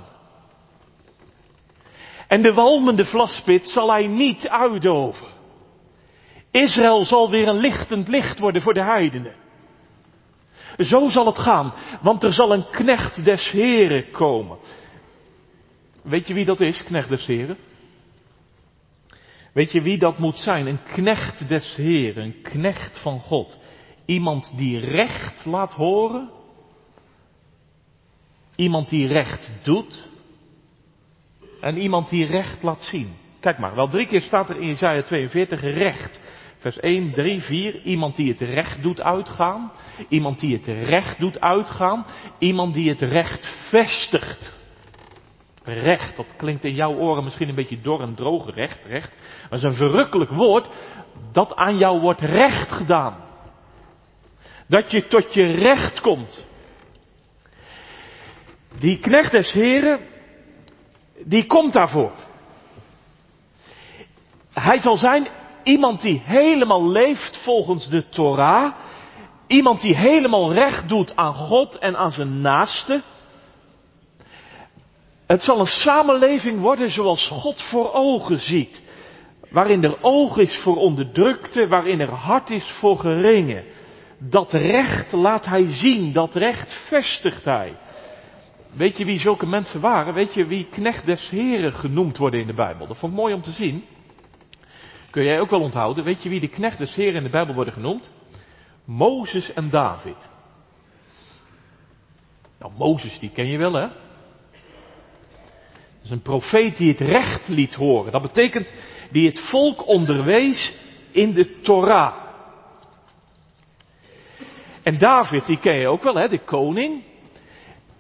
En 2.29 2.43
de 2.43 2.53
walmende 2.53 3.05
vlaspit 3.05 3.69
zal 3.69 3.91
hij 3.91 4.07
niet 4.07 4.49
uitdoven. 4.49 5.27
Israël 6.51 7.05
zal 7.05 7.31
weer 7.31 7.49
een 7.49 7.61
lichtend 7.61 8.09
licht 8.09 8.39
worden 8.39 8.63
voor 8.63 8.75
de 8.75 8.83
heidenen. 8.83 9.35
Zo 10.81 11.09
zal 11.09 11.27
het 11.27 11.39
gaan, 11.39 11.73
want 12.01 12.23
er 12.23 12.33
zal 12.33 12.53
een 12.53 12.71
knecht 12.71 13.25
des 13.25 13.51
Heren 13.51 14.11
komen. 14.11 14.59
Weet 16.03 16.27
je 16.27 16.35
wie 16.35 16.45
dat 16.45 16.61
is, 16.61 16.85
knecht 16.85 17.09
des 17.09 17.27
Heren? 17.27 17.57
Weet 19.53 19.73
je 19.73 19.83
wie 19.83 19.99
dat 19.99 20.19
moet 20.19 20.39
zijn? 20.39 20.67
Een 20.67 20.83
knecht 20.83 21.49
des 21.49 21.77
Heren, 21.77 22.23
een 22.23 22.43
knecht 22.43 22.99
van 22.99 23.21
God. 23.21 23.59
Iemand 24.05 24.53
die 24.57 24.79
recht 24.79 25.45
laat 25.45 25.73
horen. 25.73 26.31
Iemand 28.57 28.89
die 28.89 29.07
recht 29.07 29.51
doet. 29.63 30.09
En 31.61 31.79
iemand 31.79 32.09
die 32.09 32.27
recht 32.27 32.63
laat 32.63 32.85
zien. 32.85 33.17
Kijk 33.41 33.59
maar, 33.59 33.75
wel 33.75 33.89
drie 33.89 34.07
keer 34.07 34.21
staat 34.21 34.49
er 34.49 34.61
in 34.61 34.69
Isaiah 34.69 35.05
42 35.05 35.61
recht. 35.61 36.21
Vers 36.61 36.81
1, 36.81 37.13
3, 37.13 37.41
4. 37.41 37.83
Iemand 37.83 38.17
die 38.17 38.33
het 38.33 38.41
recht 38.41 38.83
doet 38.83 39.01
uitgaan. 39.01 39.73
Iemand 40.09 40.41
die 40.41 40.57
het 40.57 40.67
recht 40.67 41.19
doet 41.19 41.41
uitgaan. 41.41 42.07
Iemand 42.39 42.75
die 42.75 42.89
het 42.89 43.01
recht 43.01 43.69
vestigt. 43.69 44.59
Recht, 45.65 46.17
dat 46.17 46.27
klinkt 46.37 46.65
in 46.65 46.75
jouw 46.75 46.95
oren 46.95 47.25
misschien 47.25 47.49
een 47.49 47.55
beetje 47.55 47.81
dor 47.81 48.01
en 48.01 48.15
droog. 48.15 48.55
Recht, 48.55 48.85
recht. 48.85 49.13
Dat 49.49 49.59
is 49.59 49.65
een 49.65 49.75
verrukkelijk 49.75 50.31
woord 50.31 50.71
dat 51.33 51.55
aan 51.55 51.79
jou 51.79 52.01
wordt 52.01 52.21
recht 52.21 52.73
gedaan. 52.73 53.17
Dat 54.67 54.91
je 54.91 55.07
tot 55.07 55.35
je 55.35 55.51
recht 55.51 56.01
komt. 56.01 56.47
Die 58.79 58.99
knecht 58.99 59.31
des 59.31 59.53
heren, 59.53 60.01
die 61.25 61.47
komt 61.47 61.73
daarvoor. 61.73 62.13
Hij 64.53 64.79
zal 64.79 64.97
zijn 64.97 65.29
iemand 65.71 66.01
die 66.01 66.23
helemaal 66.25 66.91
leeft 66.91 67.37
volgens 67.43 67.89
de 67.89 68.09
Torah. 68.09 68.73
Iemand 69.47 69.81
die 69.81 69.97
helemaal 69.97 70.53
recht 70.53 70.89
doet 70.89 71.17
aan 71.17 71.35
God 71.35 71.79
en 71.79 71.97
aan 71.97 72.11
zijn 72.11 72.41
naaste. 72.41 73.03
Het 75.27 75.43
zal 75.43 75.61
een 75.61 75.67
samenleving 75.67 76.61
worden 76.61 76.91
zoals 76.91 77.29
God 77.29 77.63
voor 77.63 77.93
ogen 77.93 78.39
ziet. 78.39 78.83
Waarin 79.51 79.85
er 79.85 80.03
oog 80.03 80.37
is 80.37 80.57
voor 80.57 80.77
onderdrukte, 80.77 81.69
waarin 81.69 82.01
er 82.01 82.13
hart 82.13 82.51
is 82.51 82.71
voor 82.79 82.99
geringen. 82.99 83.65
Dat 84.19 84.53
recht 84.53 85.13
laat 85.13 85.47
hij 85.47 85.67
zien, 85.73 86.13
dat 86.13 86.35
recht 86.35 86.73
vestigt 86.89 87.45
hij. 87.45 87.77
Weet 88.73 88.97
je 88.97 89.05
wie 89.05 89.19
zulke 89.19 89.47
mensen 89.47 89.81
waren? 89.81 90.15
Weet 90.15 90.35
je 90.35 90.47
wie 90.47 90.69
knecht 90.71 91.07
des 91.07 91.29
heren 91.31 91.73
genoemd 91.73 92.17
worden 92.17 92.41
in 92.41 92.47
de 92.47 92.55
Bijbel? 92.55 92.87
Dat 92.87 92.97
vond 92.97 93.13
ik 93.13 93.19
mooi 93.19 93.35
om 93.35 93.43
te 93.43 93.51
zien. 93.51 93.85
Kun 95.11 95.25
jij 95.25 95.41
ook 95.41 95.51
wel 95.51 95.61
onthouden. 95.61 96.05
Weet 96.05 96.23
je 96.23 96.29
wie 96.29 96.41
de 96.41 96.49
knecht 96.49 96.79
des 96.79 96.95
heren 96.95 97.15
in 97.15 97.23
de 97.23 97.29
Bijbel 97.29 97.55
worden 97.55 97.75
genoemd? 97.75 98.11
Mozes 98.85 99.53
en 99.53 99.71
David. 99.71 100.29
Nou, 102.59 102.73
Mozes, 102.77 103.19
die 103.19 103.31
ken 103.31 103.47
je 103.47 103.59
wel, 103.59 103.73
hè? 103.73 103.89
Dat 103.89 106.05
is 106.05 106.11
een 106.11 106.23
profeet 106.23 106.77
die 106.77 106.91
het 106.91 107.01
recht 107.01 107.49
liet 107.49 107.75
horen. 107.75 108.13
Dat 108.13 108.23
betekent 108.23 108.73
die 109.11 109.27
het 109.27 109.41
volk 109.41 109.87
onderwees 109.87 110.75
in 111.11 111.33
de 111.33 111.61
Torah. 111.61 112.15
En 114.83 114.99
David, 114.99 115.47
die 115.47 115.59
ken 115.59 115.75
je 115.75 115.89
ook 115.89 116.03
wel, 116.03 116.15
hè, 116.15 116.29
de 116.29 116.45
koning. 116.45 117.03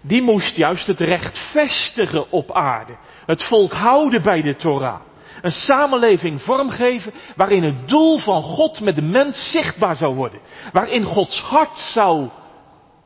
Die 0.00 0.22
moest 0.22 0.56
juist 0.56 0.86
het 0.86 1.00
recht 1.00 1.50
vestigen 1.52 2.30
op 2.30 2.52
aarde. 2.52 2.96
Het 3.26 3.42
volk 3.42 3.72
houden 3.72 4.22
bij 4.22 4.42
de 4.42 4.56
Torah. 4.56 5.00
Een 5.40 5.50
samenleving 5.50 6.42
vormgeven 6.42 7.12
waarin 7.36 7.62
het 7.62 7.88
doel 7.88 8.18
van 8.18 8.42
God 8.42 8.80
met 8.80 8.94
de 8.94 9.02
mens 9.02 9.50
zichtbaar 9.50 9.96
zou 9.96 10.14
worden. 10.14 10.40
Waarin 10.72 11.04
Gods 11.04 11.40
hart 11.40 11.78
zou 11.78 12.28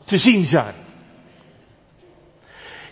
te 0.04 0.18
zien 0.18 0.44
zijn. 0.44 0.74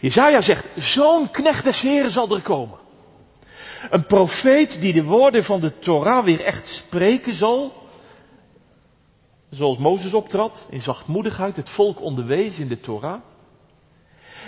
Jezaja 0.01 0.41
zegt, 0.41 0.67
zo'n 0.77 1.31
knecht 1.31 1.65
des 1.65 1.81
Heren 1.81 2.11
zal 2.11 2.35
er 2.35 2.43
komen. 2.43 2.79
Een 3.91 4.07
profeet 4.07 4.81
die 4.81 4.93
de 4.93 5.05
woorden 5.05 5.45
van 5.45 5.61
de 5.61 5.79
Torah 5.79 6.25
weer 6.25 6.45
echt 6.45 6.67
spreken 6.67 7.35
zal. 7.35 7.73
Zoals 9.51 9.79
Mozes 9.79 10.15
optrad, 10.15 10.67
in 10.71 10.81
zachtmoedigheid 10.81 11.57
het 11.57 11.71
volk 11.71 12.01
onderwees 12.01 12.59
in 12.59 12.69
de 12.69 12.81
Torah. 12.81 13.21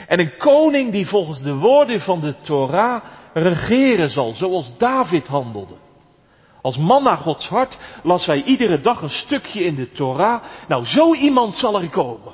En 0.06 0.20
een 0.20 0.36
koning 0.36 0.92
die 0.92 1.06
volgens 1.06 1.42
de 1.42 1.54
woorden 1.54 2.00
van 2.00 2.20
de 2.20 2.34
Torah 2.42 3.04
regeren 3.34 4.10
zal, 4.10 4.32
zoals 4.32 4.76
David 4.78 5.26
handelde. 5.26 5.74
Als 6.62 6.76
man 6.76 7.02
naar 7.02 7.16
Gods 7.16 7.48
hart 7.48 7.78
las 8.02 8.26
hij 8.26 8.42
iedere 8.42 8.80
dag 8.80 9.02
een 9.02 9.10
stukje 9.10 9.64
in 9.64 9.74
de 9.74 9.90
Torah. 9.90 10.42
Nou, 10.68 10.84
zo 10.84 11.14
iemand 11.14 11.54
zal 11.54 11.80
er 11.80 11.88
komen. 11.88 12.32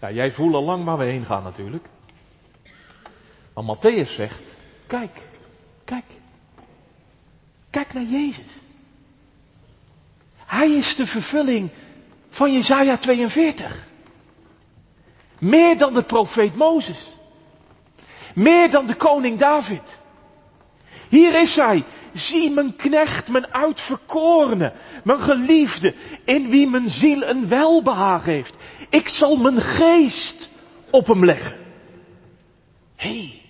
Ja, 0.00 0.10
jij 0.10 0.32
voelt 0.32 0.54
al 0.54 0.64
lang 0.64 0.84
waar 0.84 0.98
we 0.98 1.04
heen 1.04 1.24
gaan 1.24 1.42
natuurlijk. 1.42 1.88
Maar 3.54 3.76
Matthäus 3.76 4.14
zegt, 4.14 4.42
kijk, 4.86 5.22
kijk. 5.84 6.04
Kijk 7.70 7.92
naar 7.92 8.02
Jezus. 8.02 8.58
Hij 10.46 10.70
is 10.70 10.96
de 10.96 11.06
vervulling 11.06 11.70
van 12.28 12.52
Jezaja 12.52 12.96
42. 12.96 13.86
Meer 15.38 15.78
dan 15.78 15.94
de 15.94 16.02
profeet 16.02 16.56
Mozes. 16.56 17.12
Meer 18.34 18.70
dan 18.70 18.86
de 18.86 18.96
koning 18.96 19.38
David. 19.38 20.00
Hier 21.08 21.40
is 21.40 21.54
hij. 21.54 21.84
Zie 22.12 22.50
mijn 22.50 22.76
knecht, 22.76 23.28
mijn 23.28 23.46
uitverkorene, 23.46 24.72
mijn 25.04 25.20
geliefde, 25.20 25.94
in 26.24 26.48
wie 26.48 26.70
mijn 26.70 26.90
ziel 26.90 27.22
een 27.22 27.48
welbehagen 27.48 28.32
heeft. 28.32 28.56
Ik 28.90 29.08
zal 29.08 29.36
mijn 29.36 29.60
geest 29.60 30.50
op 30.90 31.06
hem 31.06 31.24
leggen. 31.24 31.56
Hé, 32.96 33.08
hey, 33.08 33.42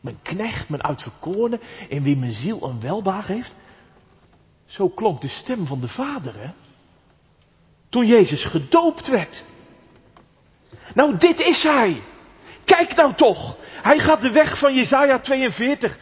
mijn 0.00 0.18
knecht, 0.22 0.68
mijn 0.68 0.82
uitverkorene, 0.82 1.60
in 1.88 2.02
wie 2.02 2.16
mijn 2.16 2.32
ziel 2.32 2.62
een 2.62 2.80
welbehagen 2.80 3.34
heeft. 3.34 3.54
Zo 4.66 4.88
klonk 4.88 5.20
de 5.20 5.28
stem 5.28 5.66
van 5.66 5.80
de 5.80 5.88
Vader, 5.88 6.34
hè? 6.40 6.50
Toen 7.88 8.06
Jezus 8.06 8.44
gedoopt 8.44 9.08
werd. 9.08 9.44
Nou, 10.94 11.16
dit 11.16 11.40
is 11.40 11.62
hij. 11.62 12.02
Kijk 12.64 12.94
nou 12.94 13.14
toch. 13.14 13.56
Hij 13.82 13.98
gaat 13.98 14.20
de 14.20 14.30
weg 14.30 14.58
van 14.58 14.74
Jesaja 14.74 15.18
42. 15.18 15.98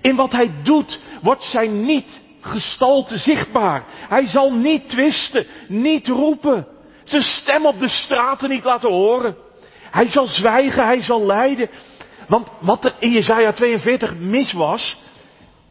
In 0.00 0.16
wat 0.16 0.32
hij 0.32 0.50
doet 0.62 1.00
wordt 1.22 1.42
zijn 1.42 1.82
niet 1.84 2.20
gestalte 2.40 3.18
zichtbaar. 3.18 3.84
Hij 4.08 4.26
zal 4.26 4.52
niet 4.52 4.88
twisten, 4.88 5.46
niet 5.68 6.06
roepen. 6.06 6.66
Zijn 7.04 7.22
stem 7.22 7.66
op 7.66 7.78
de 7.78 7.88
straten 7.88 8.50
niet 8.50 8.64
laten 8.64 8.88
horen. 8.88 9.36
Hij 9.90 10.08
zal 10.08 10.26
zwijgen, 10.26 10.84
hij 10.84 11.02
zal 11.02 11.26
lijden. 11.26 11.70
Want 12.28 12.48
wat 12.58 12.84
er 12.84 12.94
in 12.98 13.10
Jesaja 13.10 13.52
42 13.52 14.16
mis 14.16 14.52
was, 14.52 14.98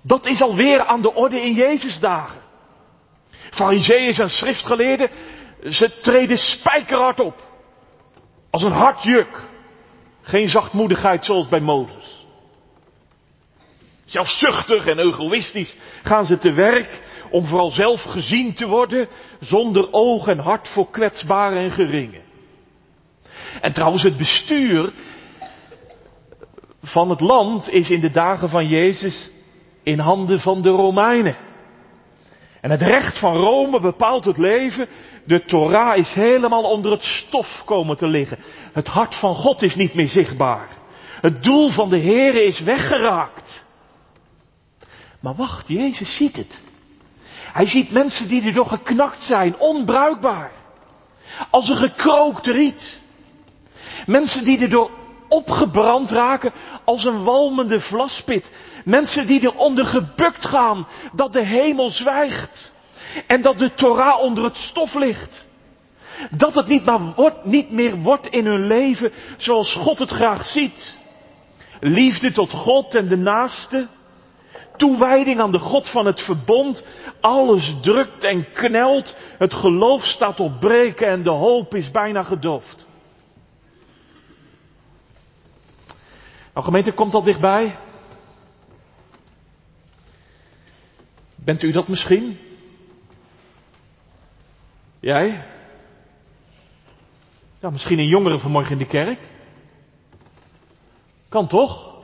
dat 0.01 0.25
is 0.25 0.41
alweer 0.41 0.85
aan 0.85 1.01
de 1.01 1.13
orde 1.13 1.41
in 1.41 1.53
Jezus 1.53 1.99
dagen. 1.99 2.41
Fariseeën 3.49 4.13
en 4.13 4.29
schriftgeleerden, 4.29 5.09
ze 5.63 5.99
treden 6.01 6.37
spijkerhard 6.37 7.19
op. 7.19 7.41
Als 8.51 8.63
een 8.63 8.71
hard 8.71 9.03
juk. 9.03 9.47
Geen 10.29 10.49
zachtmoedigheid 10.49 11.25
zoals 11.25 11.47
bij 11.47 11.59
Mozes. 11.59 12.25
Zelfzuchtig 14.05 14.87
en 14.87 14.99
egoïstisch 14.99 15.75
gaan 16.03 16.25
ze 16.25 16.37
te 16.37 16.51
werk 16.51 17.01
om 17.31 17.45
vooral 17.45 17.71
zelf 17.71 18.01
gezien 18.01 18.53
te 18.53 18.67
worden, 18.67 19.07
zonder 19.39 19.87
oog 19.91 20.27
en 20.27 20.39
hart 20.39 20.67
voor 20.67 20.89
kwetsbaren 20.89 21.57
en 21.57 21.71
geringen. 21.71 22.21
En 23.61 23.73
trouwens, 23.73 24.03
het 24.03 24.17
bestuur 24.17 24.91
van 26.81 27.09
het 27.09 27.19
land 27.19 27.69
is 27.69 27.89
in 27.89 27.99
de 27.99 28.11
dagen 28.11 28.49
van 28.49 28.67
Jezus 28.67 29.29
in 29.83 29.99
handen 29.99 30.39
van 30.39 30.61
de 30.61 30.69
Romeinen. 30.69 31.35
En 32.61 32.71
het 32.71 32.81
recht 32.81 33.19
van 33.19 33.35
Rome 33.35 33.79
bepaalt 33.79 34.25
het 34.25 34.37
leven. 34.37 34.87
De 35.25 35.45
Torah 35.45 35.97
is 35.97 36.13
helemaal 36.13 36.63
onder 36.63 36.91
het 36.91 37.03
stof 37.03 37.61
komen 37.65 37.97
te 37.97 38.07
liggen. 38.07 38.37
Het 38.73 38.87
hart 38.87 39.15
van 39.15 39.35
God 39.35 39.61
is 39.61 39.75
niet 39.75 39.93
meer 39.93 40.07
zichtbaar. 40.07 40.67
Het 41.21 41.43
doel 41.43 41.69
van 41.69 41.89
de 41.89 41.99
Here 41.99 42.43
is 42.43 42.59
weggeraakt. 42.59 43.65
Maar 45.19 45.35
wacht, 45.35 45.67
Jezus 45.67 46.15
ziet 46.15 46.35
het. 46.35 46.61
Hij 47.53 47.65
ziet 47.65 47.91
mensen 47.91 48.27
die 48.27 48.43
er 48.43 48.53
nog 48.53 48.69
geknakt 48.69 49.23
zijn, 49.23 49.59
onbruikbaar. 49.59 50.51
Als 51.49 51.69
een 51.69 51.75
gekrookt 51.77 52.47
riet. 52.47 52.99
Mensen 54.05 54.43
die 54.43 54.59
er 54.59 54.69
door 54.69 54.91
opgebrand 55.27 56.11
raken 56.11 56.53
als 56.85 57.03
een 57.03 57.23
walmende 57.23 57.79
vlaspit. 57.79 58.51
Mensen 58.85 59.27
die 59.27 59.41
eronder 59.41 59.85
gebukt 59.85 60.45
gaan 60.45 60.87
dat 61.15 61.33
de 61.33 61.45
hemel 61.45 61.89
zwijgt. 61.89 62.71
En 63.27 63.41
dat 63.41 63.57
de 63.57 63.73
Torah 63.73 64.19
onder 64.19 64.43
het 64.43 64.55
stof 64.55 64.93
ligt. 64.93 65.47
Dat 66.29 66.55
het 66.55 66.67
niet, 66.67 66.85
maar 66.85 67.13
wordt, 67.15 67.45
niet 67.45 67.71
meer 67.71 67.95
wordt 67.95 68.27
in 68.27 68.45
hun 68.45 68.67
leven 68.67 69.11
zoals 69.37 69.75
God 69.75 69.99
het 69.99 70.09
graag 70.09 70.45
ziet. 70.45 70.97
Liefde 71.79 72.31
tot 72.31 72.51
God 72.51 72.95
en 72.95 73.07
de 73.07 73.17
naaste. 73.17 73.87
Toewijding 74.77 75.39
aan 75.39 75.51
de 75.51 75.59
God 75.59 75.89
van 75.89 76.05
het 76.05 76.21
verbond. 76.21 76.85
Alles 77.21 77.75
drukt 77.81 78.23
en 78.23 78.51
knelt. 78.53 79.17
Het 79.37 79.53
geloof 79.53 80.03
staat 80.03 80.39
op 80.39 80.59
breken 80.59 81.07
en 81.07 81.23
de 81.23 81.31
hoop 81.31 81.75
is 81.75 81.91
bijna 81.91 82.23
gedoofd. 82.23 82.87
Nou 86.53 86.65
gemeente, 86.65 86.91
komt 86.91 87.11
dat 87.11 87.25
dichtbij? 87.25 87.77
Bent 91.35 91.63
u 91.63 91.71
dat 91.71 91.87
misschien? 91.87 92.37
Jij? 94.99 95.45
Ja, 97.59 97.69
misschien 97.69 97.99
een 97.99 98.07
jongere 98.07 98.39
vanmorgen 98.39 98.71
in 98.71 98.77
de 98.77 98.85
kerk. 98.85 99.19
Kan 101.29 101.47
toch? 101.47 101.97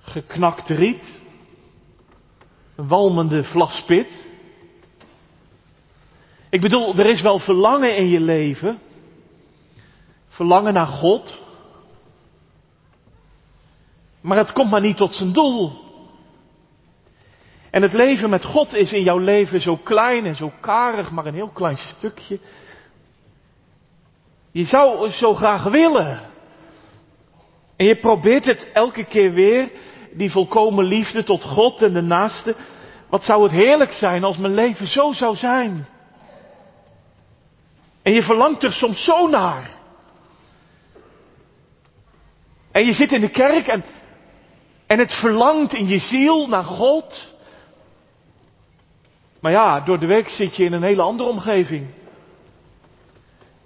Geknakt 0.00 0.68
riet. 0.68 1.22
Een 2.76 2.88
walmende 2.88 3.44
vlaspit. 3.44 4.24
Ik 6.50 6.60
bedoel, 6.60 6.94
er 6.94 7.06
is 7.06 7.22
wel 7.22 7.38
verlangen 7.38 7.96
in 7.96 8.08
je 8.08 8.20
leven. 8.20 8.78
Verlangen 10.28 10.72
naar 10.72 10.86
God. 10.86 11.40
Maar 14.20 14.36
het 14.36 14.52
komt 14.52 14.70
maar 14.70 14.80
niet 14.80 14.96
tot 14.96 15.12
zijn 15.12 15.32
doel. 15.32 15.82
En 17.70 17.82
het 17.82 17.92
leven 17.92 18.30
met 18.30 18.44
God 18.44 18.74
is 18.74 18.92
in 18.92 19.02
jouw 19.02 19.18
leven 19.18 19.60
zo 19.60 19.76
klein 19.76 20.24
en 20.24 20.36
zo 20.36 20.52
karig, 20.60 21.10
maar 21.10 21.26
een 21.26 21.34
heel 21.34 21.50
klein 21.50 21.76
stukje. 21.76 22.38
Je 24.54 24.64
zou 24.64 25.10
zo 25.10 25.34
graag 25.34 25.64
willen. 25.64 26.20
En 27.76 27.86
je 27.86 27.96
probeert 27.96 28.44
het 28.44 28.68
elke 28.72 29.04
keer 29.04 29.32
weer, 29.32 29.70
die 30.12 30.30
volkomen 30.30 30.84
liefde 30.84 31.24
tot 31.24 31.42
God 31.42 31.82
en 31.82 31.92
de 31.92 32.00
naaste. 32.00 32.56
Wat 33.08 33.24
zou 33.24 33.42
het 33.42 33.52
heerlijk 33.52 33.92
zijn 33.92 34.24
als 34.24 34.36
mijn 34.36 34.54
leven 34.54 34.86
zo 34.86 35.12
zou 35.12 35.36
zijn. 35.36 35.86
En 38.02 38.12
je 38.12 38.22
verlangt 38.22 38.62
er 38.62 38.72
soms 38.72 39.04
zo 39.04 39.26
naar. 39.26 39.70
En 42.72 42.84
je 42.84 42.92
zit 42.92 43.12
in 43.12 43.20
de 43.20 43.30
kerk 43.30 43.66
en 43.66 43.84
en 44.86 44.98
het 44.98 45.12
verlangt 45.12 45.74
in 45.74 45.86
je 45.86 45.98
ziel 45.98 46.48
naar 46.48 46.64
God. 46.64 47.34
Maar 49.40 49.52
ja, 49.52 49.80
door 49.80 49.98
de 49.98 50.06
week 50.06 50.28
zit 50.28 50.56
je 50.56 50.64
in 50.64 50.72
een 50.72 50.82
hele 50.82 51.02
andere 51.02 51.28
omgeving. 51.28 51.86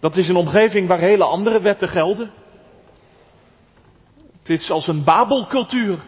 Dat 0.01 0.17
is 0.17 0.29
een 0.29 0.37
omgeving 0.37 0.89
waar 0.89 0.99
hele 0.99 1.25
andere 1.25 1.61
wetten 1.61 1.89
gelden. 1.89 2.31
Het 4.39 4.51
is 4.51 4.71
als 4.71 4.87
een 4.87 5.05
Babelcultuur. 5.05 5.99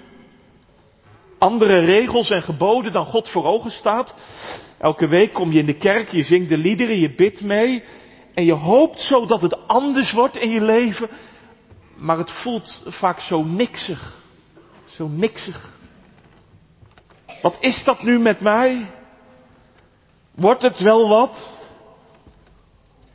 Andere 1.39 1.79
regels 1.79 2.31
en 2.31 2.43
geboden 2.43 2.93
dan 2.93 3.07
God 3.07 3.29
voor 3.29 3.45
ogen 3.45 3.71
staat. 3.71 4.15
Elke 4.79 5.07
week 5.07 5.33
kom 5.33 5.53
je 5.53 5.59
in 5.59 5.67
de 5.67 5.77
kerk, 5.77 6.11
je 6.11 6.23
zingt 6.23 6.49
de 6.49 6.59
liederen, 6.59 6.99
je 6.99 7.15
bidt 7.15 7.41
mee. 7.43 7.85
En 8.35 8.45
je 8.45 8.55
hoopt 8.55 9.01
zo 9.01 9.27
dat 9.27 9.41
het 9.41 9.67
anders 9.67 10.13
wordt 10.13 10.37
in 10.37 10.51
je 10.51 10.61
leven. 10.61 11.09
Maar 11.97 12.19
het 12.19 12.31
voelt 12.31 12.83
vaak 12.87 13.21
zo 13.21 13.43
niksig. 13.43 14.19
Zo 14.87 15.09
niksig. 15.09 15.79
Wat 17.43 17.57
is 17.61 17.85
dat 17.85 18.03
nu 18.03 18.19
met 18.19 18.41
mij? 18.41 18.91
Wordt 20.35 20.63
het 20.63 20.79
wel 20.79 21.09
wat? 21.09 21.60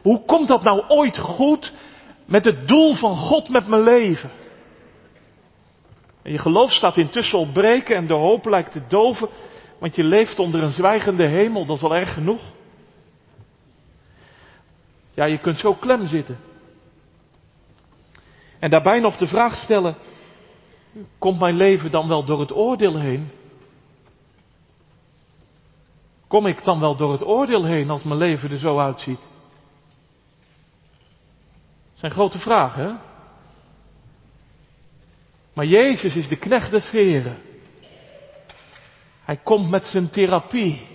Hoe 0.05 0.25
komt 0.25 0.47
dat 0.47 0.63
nou 0.63 0.83
ooit 0.87 1.17
goed 1.17 1.73
met 2.25 2.45
het 2.45 2.67
doel 2.67 2.93
van 2.93 3.15
God 3.15 3.49
met 3.49 3.67
mijn 3.67 3.81
leven? 3.81 4.31
En 6.21 6.31
je 6.31 6.37
geloof 6.37 6.71
staat 6.71 6.97
intussen 6.97 7.39
op 7.39 7.53
breken 7.53 7.95
en 7.95 8.07
de 8.07 8.13
hoop 8.13 8.45
lijkt 8.45 8.71
te 8.71 8.81
doven, 8.87 9.29
want 9.79 9.95
je 9.95 10.03
leeft 10.03 10.39
onder 10.39 10.63
een 10.63 10.71
zwijgende 10.71 11.25
hemel, 11.25 11.65
dat 11.65 11.77
is 11.77 11.83
al 11.83 11.95
erg 11.95 12.13
genoeg. 12.13 12.41
Ja, 15.13 15.25
je 15.25 15.39
kunt 15.39 15.57
zo 15.57 15.73
klem 15.73 16.07
zitten. 16.07 16.37
En 18.59 18.69
daarbij 18.69 18.99
nog 18.99 19.17
de 19.17 19.27
vraag 19.27 19.55
stellen, 19.55 19.95
Komt 21.17 21.39
mijn 21.39 21.55
leven 21.55 21.91
dan 21.91 22.07
wel 22.07 22.25
door 22.25 22.39
het 22.39 22.53
oordeel 22.53 22.99
heen? 22.99 23.31
Kom 26.27 26.47
ik 26.47 26.63
dan 26.63 26.79
wel 26.79 26.95
door 26.95 27.11
het 27.11 27.25
oordeel 27.25 27.65
heen 27.65 27.89
als 27.89 28.03
mijn 28.03 28.19
leven 28.19 28.51
er 28.51 28.59
zo 28.59 28.79
uitziet? 28.79 29.19
Zijn 32.05 32.17
grote 32.17 32.39
vragen, 32.39 32.83
hè? 32.85 32.93
Maar 35.53 35.65
Jezus 35.65 36.15
is 36.15 36.27
de 36.27 36.35
knecht 36.35 36.71
des 36.71 36.89
Heren. 36.89 37.37
Hij 39.23 39.39
komt 39.43 39.69
met 39.69 39.85
zijn 39.85 40.09
therapie. 40.09 40.87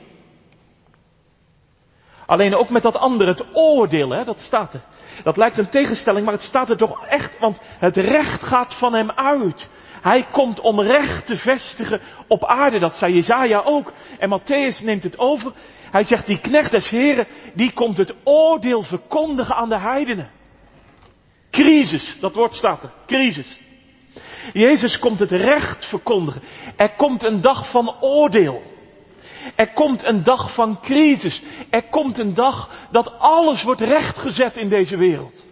Alleen 2.27 2.55
ook 2.55 2.71
met 2.71 2.83
dat 2.83 2.97
andere, 2.97 3.31
het 3.31 3.45
oordeel, 3.53 4.11
hè, 4.11 4.25
dat 4.25 4.41
staat 4.41 4.75
er. 4.75 4.81
Dat 5.23 5.37
lijkt 5.37 5.59
een 5.59 5.69
tegenstelling, 5.69 6.25
maar 6.25 6.35
het 6.35 6.43
staat 6.43 6.71
er 6.71 6.77
toch 6.77 7.07
echt, 7.07 7.39
want 7.39 7.59
het 7.63 7.97
recht 7.97 8.43
gaat 8.43 8.79
van 8.79 8.95
hem 8.95 9.11
uit. 9.11 9.69
Hij 10.01 10.27
komt 10.33 10.61
om 10.61 10.81
recht 10.81 11.27
te 11.27 11.37
vestigen 11.37 12.01
op 12.27 12.45
aarde. 12.45 12.79
Dat 12.79 12.95
zei 12.95 13.15
Jezaja 13.15 13.63
ook. 13.65 13.93
En 14.19 14.41
Matthäus 14.41 14.83
neemt 14.83 15.03
het 15.03 15.19
over. 15.19 15.53
Hij 15.91 16.05
zegt, 16.05 16.27
die 16.27 16.41
knecht 16.41 16.71
des 16.71 16.91
Heren, 16.91 17.27
die 17.55 17.73
komt 17.73 17.97
het 17.97 18.15
oordeel 18.25 18.83
verkondigen 18.83 19.55
aan 19.55 19.69
de 19.69 19.79
heidenen. 19.79 20.39
Crisis, 21.51 22.17
dat 22.21 22.35
woord 22.35 22.55
staat 22.55 22.83
er. 22.83 22.93
Crisis. 23.07 23.61
Jezus 24.53 24.99
komt 24.99 25.19
het 25.19 25.31
recht 25.31 25.85
verkondigen. 25.89 26.43
Er 26.77 26.95
komt 26.95 27.25
een 27.25 27.41
dag 27.41 27.71
van 27.71 28.01
oordeel. 28.01 28.63
Er 29.57 29.73
komt 29.73 30.05
een 30.05 30.23
dag 30.23 30.55
van 30.55 30.81
crisis. 30.81 31.43
Er 31.71 31.83
komt 31.83 32.19
een 32.19 32.35
dag 32.35 32.71
dat 32.91 33.19
alles 33.19 33.63
wordt 33.63 33.81
rechtgezet 33.81 34.57
in 34.57 34.69
deze 34.69 34.97
wereld. 34.97 35.45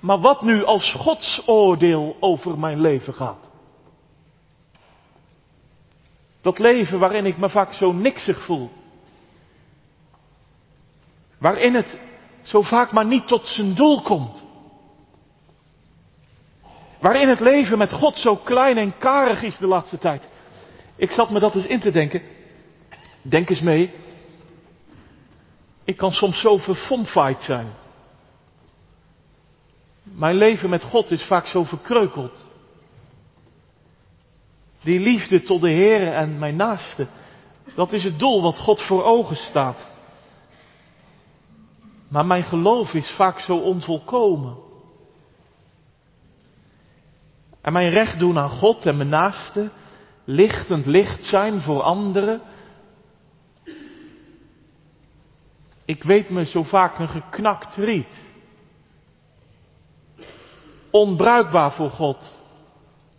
Maar 0.00 0.20
wat 0.20 0.42
nu 0.42 0.64
als 0.64 0.92
Gods 0.92 1.42
oordeel 1.46 2.16
over 2.20 2.58
mijn 2.58 2.80
leven 2.80 3.14
gaat? 3.14 3.50
Dat 6.40 6.58
leven 6.58 6.98
waarin 6.98 7.26
ik 7.26 7.36
me 7.36 7.48
vaak 7.48 7.72
zo 7.72 7.92
niksig 7.92 8.44
voel. 8.44 8.70
Waarin 11.38 11.74
het 11.74 11.98
zo 12.42 12.62
vaak 12.62 12.92
maar 12.92 13.06
niet 13.06 13.26
tot 13.26 13.46
zijn 13.46 13.74
doel 13.74 14.02
komt. 14.02 14.44
Waarin 17.00 17.28
het 17.28 17.40
leven 17.40 17.78
met 17.78 17.92
God 17.92 18.18
zo 18.18 18.36
klein 18.36 18.76
en 18.76 18.98
karig 18.98 19.42
is 19.42 19.58
de 19.58 19.66
laatste 19.66 19.98
tijd. 19.98 20.28
Ik 20.96 21.10
zat 21.10 21.30
me 21.30 21.38
dat 21.38 21.54
eens 21.54 21.66
in 21.66 21.80
te 21.80 21.90
denken. 21.90 22.22
Denk 23.22 23.48
eens 23.48 23.60
mee. 23.60 23.90
Ik 25.84 25.96
kan 25.96 26.12
soms 26.12 26.40
zo 26.40 26.56
verfomfight 26.56 27.42
zijn. 27.42 27.72
Mijn 30.02 30.34
leven 30.34 30.70
met 30.70 30.82
God 30.82 31.10
is 31.10 31.22
vaak 31.22 31.46
zo 31.46 31.64
verkreukeld. 31.64 32.44
Die 34.82 35.00
liefde 35.00 35.42
tot 35.42 35.60
de 35.60 35.70
Heer 35.70 36.12
en 36.12 36.38
mijn 36.38 36.56
naaste, 36.56 37.06
dat 37.74 37.92
is 37.92 38.04
het 38.04 38.18
doel 38.18 38.42
wat 38.42 38.58
God 38.58 38.80
voor 38.80 39.04
ogen 39.04 39.36
staat. 39.36 39.86
Maar 42.10 42.26
mijn 42.26 42.44
geloof 42.44 42.94
is 42.94 43.10
vaak 43.10 43.40
zo 43.40 43.56
onvolkomen. 43.56 44.56
En 47.60 47.72
mijn 47.72 47.90
recht 47.90 48.18
doen 48.18 48.38
aan 48.38 48.48
God 48.48 48.86
en 48.86 48.96
mijn 48.96 49.08
naaste, 49.08 49.70
lichtend 50.24 50.86
licht 50.86 51.24
zijn 51.24 51.60
voor 51.60 51.82
anderen. 51.82 52.40
Ik 55.84 56.02
weet 56.02 56.30
me 56.30 56.44
zo 56.44 56.62
vaak 56.62 56.98
een 56.98 57.08
geknakt 57.08 57.76
riet. 57.76 58.24
Onbruikbaar 60.90 61.72
voor 61.72 61.90
God. 61.90 62.38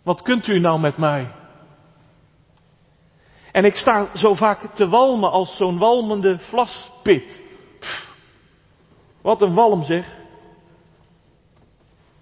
Wat 0.02 0.22
kunt 0.22 0.46
u 0.46 0.58
nou 0.58 0.80
met 0.80 0.96
mij? 0.96 1.32
En 3.52 3.64
ik 3.64 3.74
sta 3.74 4.16
zo 4.16 4.34
vaak 4.34 4.74
te 4.74 4.88
walmen 4.88 5.30
als 5.30 5.56
zo'n 5.56 5.78
walmende 5.78 6.38
vlaspit. 6.38 7.41
Wat 9.22 9.42
een 9.42 9.54
walm 9.54 9.84
zeg. 9.84 10.16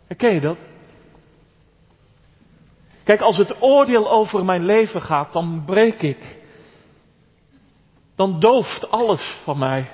Herken 0.07 0.35
je 0.35 0.41
dat? 0.41 0.59
Kijk, 3.05 3.21
als 3.21 3.37
het 3.37 3.63
oordeel 3.63 4.11
over 4.11 4.45
mijn 4.45 4.65
leven 4.65 5.03
gaat, 5.03 5.33
dan 5.33 5.63
breek 5.67 6.03
ik. 6.03 6.39
Dan 8.17 8.41
dooft 8.41 8.91
alles 8.91 9.37
van 9.45 9.59
mij. 9.59 9.91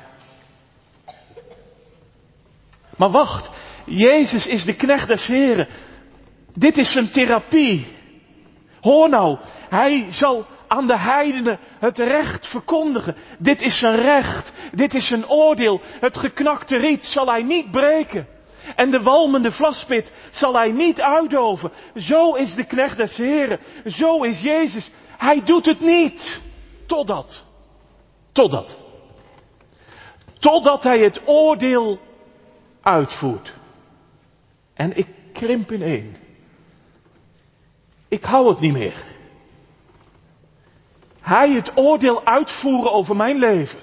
Maar 2.96 3.10
wacht, 3.10 3.50
Jezus 3.84 4.46
is 4.46 4.64
de 4.64 4.76
knecht 4.76 5.08
des 5.08 5.26
Heren. 5.26 5.68
Dit 6.54 6.76
is 6.76 6.92
zijn 6.92 7.10
therapie. 7.10 7.86
Hoor 8.80 9.08
nou, 9.08 9.38
hij 9.68 10.06
zal 10.10 10.46
aan 10.68 10.86
de 10.86 10.98
heidenen 10.98 11.58
het 11.78 11.98
recht 11.98 12.46
verkondigen. 12.46 13.16
Dit 13.38 13.60
is 13.60 13.78
zijn 13.78 13.96
recht, 13.96 14.52
dit 14.72 14.94
is 14.94 15.08
zijn 15.08 15.28
oordeel. 15.28 15.80
Het 16.00 16.16
geknakte 16.16 16.76
riet 16.76 17.04
zal 17.04 17.26
hij 17.26 17.42
niet 17.42 17.70
breken. 17.70 18.26
En 18.74 18.90
de 18.90 19.02
walmende 19.02 19.52
vlaspit 19.52 20.12
zal 20.30 20.54
hij 20.54 20.72
niet 20.72 21.00
uitdoven. 21.00 21.72
Zo 21.94 22.34
is 22.34 22.54
de 22.54 22.64
knecht 22.64 22.96
des 22.96 23.16
Heren. 23.16 23.60
Zo 23.84 24.22
is 24.22 24.40
Jezus. 24.40 24.90
Hij 25.16 25.44
doet 25.44 25.66
het 25.66 25.80
niet. 25.80 26.40
Totdat. 26.86 27.44
Totdat. 28.32 28.78
Totdat 30.38 30.82
hij 30.82 30.98
het 30.98 31.20
oordeel 31.24 31.98
uitvoert. 32.82 33.52
En 34.74 34.96
ik 34.96 35.06
krimp 35.32 35.72
in 35.72 35.82
één. 35.82 36.16
Ik 38.08 38.24
hou 38.24 38.48
het 38.48 38.60
niet 38.60 38.72
meer. 38.72 39.15
Hij 41.26 41.52
het 41.52 41.72
oordeel 41.74 42.24
uitvoeren 42.24 42.92
over 42.92 43.16
mijn 43.16 43.38
leven. 43.38 43.78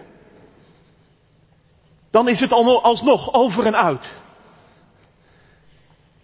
Dan 2.11 2.27
is 2.27 2.39
het 2.39 2.51
alsnog 2.51 3.33
over 3.33 3.65
en 3.65 3.75
uit. 3.75 4.13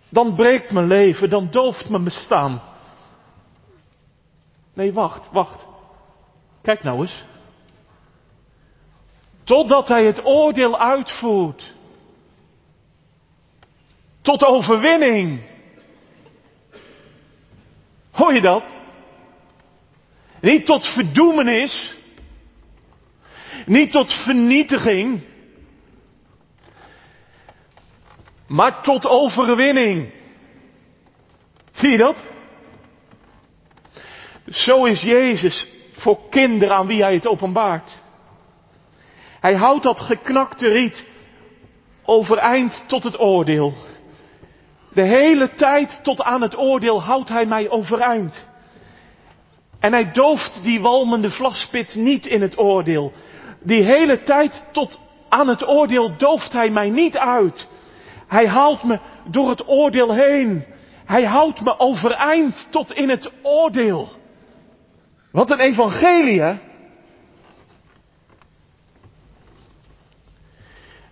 Dan 0.09 0.35
breekt 0.35 0.71
mijn 0.71 0.87
leven, 0.87 1.29
dan 1.29 1.51
dooft 1.51 1.89
mijn 1.89 2.03
bestaan. 2.03 2.61
Nee, 4.73 4.93
wacht, 4.93 5.31
wacht. 5.31 5.65
Kijk 6.61 6.83
nou 6.83 6.99
eens. 7.01 7.23
Totdat 9.43 9.87
hij 9.87 10.05
het 10.05 10.25
oordeel 10.25 10.79
uitvoert. 10.79 11.73
Tot 14.21 14.43
overwinning. 14.43 15.41
Hoor 18.11 18.33
je 18.33 18.41
dat? 18.41 18.78
Niet 20.41 20.65
tot 20.65 20.87
verdoemenis. 20.87 21.95
Niet 23.65 23.91
tot 23.91 24.13
vernietiging. 24.13 25.21
Maar 28.47 28.81
tot 28.81 29.05
overwinning. 29.05 30.09
Zie 31.71 31.89
je 31.89 31.97
dat? 31.97 32.15
Zo 34.45 34.85
is 34.85 35.01
Jezus 35.01 35.67
voor 35.91 36.29
kinderen 36.29 36.75
aan 36.75 36.87
wie 36.87 37.01
hij 37.01 37.13
het 37.13 37.27
openbaart. 37.27 38.01
Hij 39.39 39.55
houdt 39.55 39.83
dat 39.83 39.99
geknakte 39.99 40.67
riet 40.67 41.05
overeind 42.03 42.83
tot 42.87 43.03
het 43.03 43.19
oordeel. 43.19 43.73
De 44.93 45.01
hele 45.01 45.55
tijd 45.55 45.99
tot 46.03 46.21
aan 46.21 46.41
het 46.41 46.57
oordeel 46.57 47.03
houdt 47.03 47.29
hij 47.29 47.45
mij 47.45 47.69
overeind. 47.69 48.47
En 49.79 49.93
hij 49.93 50.11
dooft 50.11 50.63
die 50.63 50.81
walmende 50.81 51.31
vlaspit 51.31 51.95
niet 51.95 52.25
in 52.25 52.41
het 52.41 52.57
oordeel. 52.57 53.11
Die 53.59 53.83
hele 53.83 54.23
tijd 54.23 54.65
tot 54.71 54.99
aan 55.29 55.47
het 55.47 55.67
oordeel 55.67 56.17
dooft 56.17 56.51
hij 56.51 56.69
mij 56.69 56.89
niet 56.89 57.17
uit. 57.17 57.67
Hij 58.27 58.47
haalt 58.47 58.83
me 58.83 58.99
door 59.25 59.49
het 59.49 59.67
oordeel 59.67 60.13
heen. 60.13 60.65
Hij 61.05 61.23
houdt 61.23 61.61
me 61.61 61.79
overeind 61.79 62.67
tot 62.69 62.91
in 62.91 63.09
het 63.09 63.31
oordeel. 63.41 64.09
Wat 65.31 65.49
een 65.49 65.59
evangelie, 65.59 66.41
hè? 66.41 66.57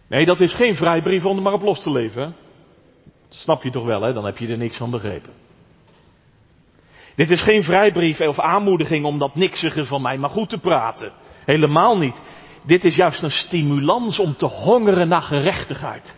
Nee, 0.08 0.26
dat 0.26 0.42
is 0.42 0.54
geen 0.54 0.76
vrijbrief 0.76 1.26
om 1.26 1.38
er 1.38 1.44
maar 1.44 1.54
op 1.54 1.62
los 1.62 1.84
te 1.84 1.92
leven. 1.92 2.36
Snap 3.30 3.64
je 3.64 3.72
toch 3.72 3.86
wel, 3.86 4.02
hè? 4.02 4.14
Dan 4.14 4.26
heb 4.26 4.38
je 4.38 4.48
er 4.48 4.58
niks 4.58 4.78
van 4.78 4.90
begrepen. 4.90 5.47
Dit 7.18 7.32
is 7.32 7.42
geen 7.42 7.64
vrijbrief 7.64 8.20
of 8.20 8.40
aanmoediging 8.40 9.06
om 9.06 9.18
dat 9.20 9.36
niksige 9.36 9.86
van 9.86 10.02
mij 10.02 10.18
maar 10.18 10.30
goed 10.30 10.50
te 10.50 10.58
praten. 10.58 11.12
Helemaal 11.46 11.98
niet. 11.98 12.16
Dit 12.66 12.84
is 12.84 12.96
juist 12.96 13.24
een 13.24 13.32
stimulans 13.32 14.20
om 14.20 14.36
te 14.36 14.46
hongeren 14.46 15.08
naar 15.08 15.22
gerechtigheid. 15.22 16.16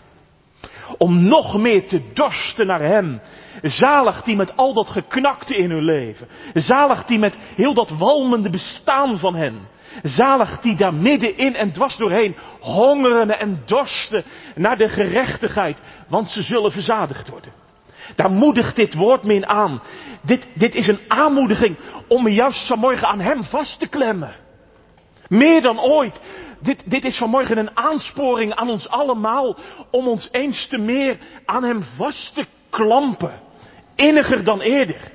Om 0.98 1.28
nog 1.28 1.58
meer 1.58 1.88
te 1.88 2.02
dorsten 2.14 2.68
naar 2.68 2.82
Hem. 2.82 3.22
Zalig 3.62 4.24
die 4.24 4.36
met 4.36 4.56
al 4.56 4.74
dat 4.74 4.90
geknakte 4.90 5.56
in 5.56 5.70
hun 5.70 5.84
leven. 5.84 6.28
Zalig 6.54 7.06
die 7.06 7.20
met 7.20 7.38
heel 7.56 7.74
dat 7.74 7.90
walmende 7.90 8.50
bestaan 8.50 9.20
van 9.20 9.36
hen. 9.36 9.68
Zalig 10.04 10.60
die 10.60 10.76
daar 10.76 10.94
middenin 10.94 11.56
en 11.56 11.72
dwars 11.72 11.98
doorheen 11.98 12.36
hongeren 12.60 13.40
en 13.40 13.62
dorsten 13.66 14.24
naar 14.56 14.78
de 14.78 14.90
gerechtigheid. 14.90 15.82
Want 16.08 16.30
ze 16.30 16.42
zullen 16.42 16.72
verzadigd 16.72 17.30
worden. 17.30 17.54
Daar 18.16 18.32
moedigt 18.32 18.76
dit 18.76 18.94
woord 18.94 19.24
me 19.24 19.48
aan. 19.48 19.82
Dit, 20.22 20.48
dit 20.54 20.76
is 20.76 20.88
een 20.88 21.00
aanmoediging 21.08 21.78
om 22.08 22.24
me 22.24 22.34
juist 22.34 22.68
vanmorgen 22.68 23.08
aan 23.08 23.20
Hem 23.20 23.44
vast 23.44 23.80
te 23.80 23.88
klemmen. 23.88 24.36
Meer 25.28 25.62
dan 25.62 25.80
ooit. 25.80 26.22
Dit, 26.62 26.84
dit 26.86 27.06
is 27.06 27.18
vanmorgen 27.18 27.58
een 27.58 27.78
aansporing 27.78 28.56
aan 28.56 28.70
ons 28.70 28.90
allemaal 28.90 29.58
om 29.92 30.08
ons 30.08 30.30
eens 30.32 30.68
te 30.68 30.78
meer 30.78 31.18
aan 31.46 31.64
Hem 31.64 31.84
vast 31.84 32.36
te 32.36 32.46
klampen. 32.70 33.40
Inniger 33.96 34.44
dan 34.44 34.62
eerder. 34.62 35.12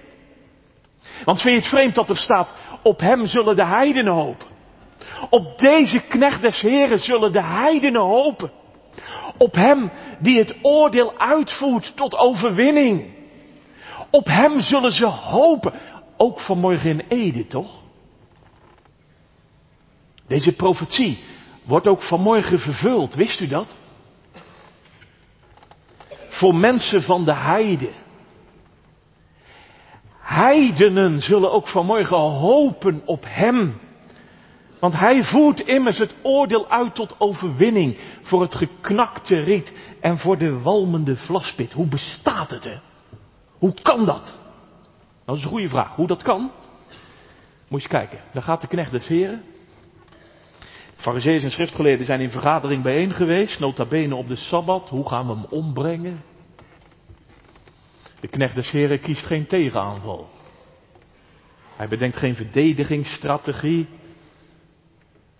Want 1.24 1.40
vind 1.40 1.54
je 1.54 1.60
het 1.60 1.70
vreemd 1.70 1.94
dat 1.94 2.10
er 2.10 2.16
staat, 2.16 2.54
op 2.82 3.00
Hem 3.00 3.26
zullen 3.26 3.56
de 3.56 3.64
heidenen 3.64 4.12
hopen. 4.12 4.46
Op 5.30 5.58
deze 5.58 6.00
knecht 6.00 6.42
des 6.42 6.60
Heren 6.60 6.98
zullen 6.98 7.32
de 7.32 7.42
heidenen 7.42 8.00
hopen. 8.00 8.50
Op 9.36 9.54
Hem 9.54 9.90
die 10.18 10.38
het 10.38 10.54
oordeel 10.62 11.18
uitvoert 11.18 11.96
tot 11.96 12.14
overwinning. 12.14 13.12
Op 14.10 14.26
hem 14.26 14.60
zullen 14.60 14.92
ze 14.92 15.06
hopen. 15.06 15.72
Ook 16.16 16.40
vanmorgen 16.40 16.90
in 16.90 17.04
Ede, 17.08 17.46
toch? 17.46 17.82
Deze 20.26 20.52
profetie 20.52 21.18
wordt 21.64 21.86
ook 21.86 22.02
vanmorgen 22.02 22.58
vervuld, 22.58 23.14
wist 23.14 23.40
u 23.40 23.46
dat? 23.46 23.76
Voor 26.28 26.54
mensen 26.54 27.02
van 27.02 27.24
de 27.24 27.34
heide. 27.34 27.90
Heidenen 30.18 31.20
zullen 31.20 31.52
ook 31.52 31.68
vanmorgen 31.68 32.18
hopen 32.18 33.02
op 33.04 33.24
Hem. 33.28 33.80
Want 34.84 34.96
Hij 34.96 35.24
voert 35.24 35.60
immers 35.60 35.98
het 35.98 36.14
oordeel 36.22 36.70
uit 36.70 36.94
tot 36.94 37.14
overwinning 37.20 37.98
voor 38.22 38.40
het 38.42 38.54
geknakte 38.54 39.40
riet 39.40 39.72
en 40.00 40.18
voor 40.18 40.38
de 40.38 40.60
walmende 40.60 41.16
vlaspit. 41.16 41.72
Hoe 41.72 41.86
bestaat 41.86 42.50
het, 42.50 42.64
hè? 42.64 42.76
Hoe 43.58 43.74
kan 43.82 44.06
dat? 44.06 44.38
Dat 45.24 45.36
is 45.36 45.42
een 45.42 45.48
goede 45.48 45.68
vraag. 45.68 45.94
Hoe 45.94 46.06
dat 46.06 46.22
kan? 46.22 46.40
Moet 46.40 46.52
je 47.68 47.74
eens 47.74 47.86
kijken. 47.86 48.18
Daar 48.32 48.42
gaat 48.42 48.60
de 48.60 48.66
knecht 48.66 48.90
des 48.90 49.06
heren. 49.06 49.42
Farizeeën 50.96 51.42
en 51.42 51.50
schriftgeleerden 51.50 52.06
zijn 52.06 52.20
in 52.20 52.30
vergadering 52.30 52.82
bijeen 52.82 53.12
geweest, 53.12 53.60
nota 53.60 53.84
bene 53.84 54.14
op 54.14 54.28
de 54.28 54.36
Sabbat. 54.36 54.88
Hoe 54.88 55.08
gaan 55.08 55.26
we 55.26 55.32
hem 55.32 55.44
ombrengen? 55.44 56.22
De 58.20 58.28
knecht 58.28 58.54
des 58.54 58.70
heren 58.70 59.00
kiest 59.00 59.26
geen 59.26 59.46
tegenaanval. 59.46 60.28
Hij 61.76 61.88
bedenkt 61.88 62.16
geen 62.16 62.34
verdedigingsstrategie. 62.34 63.88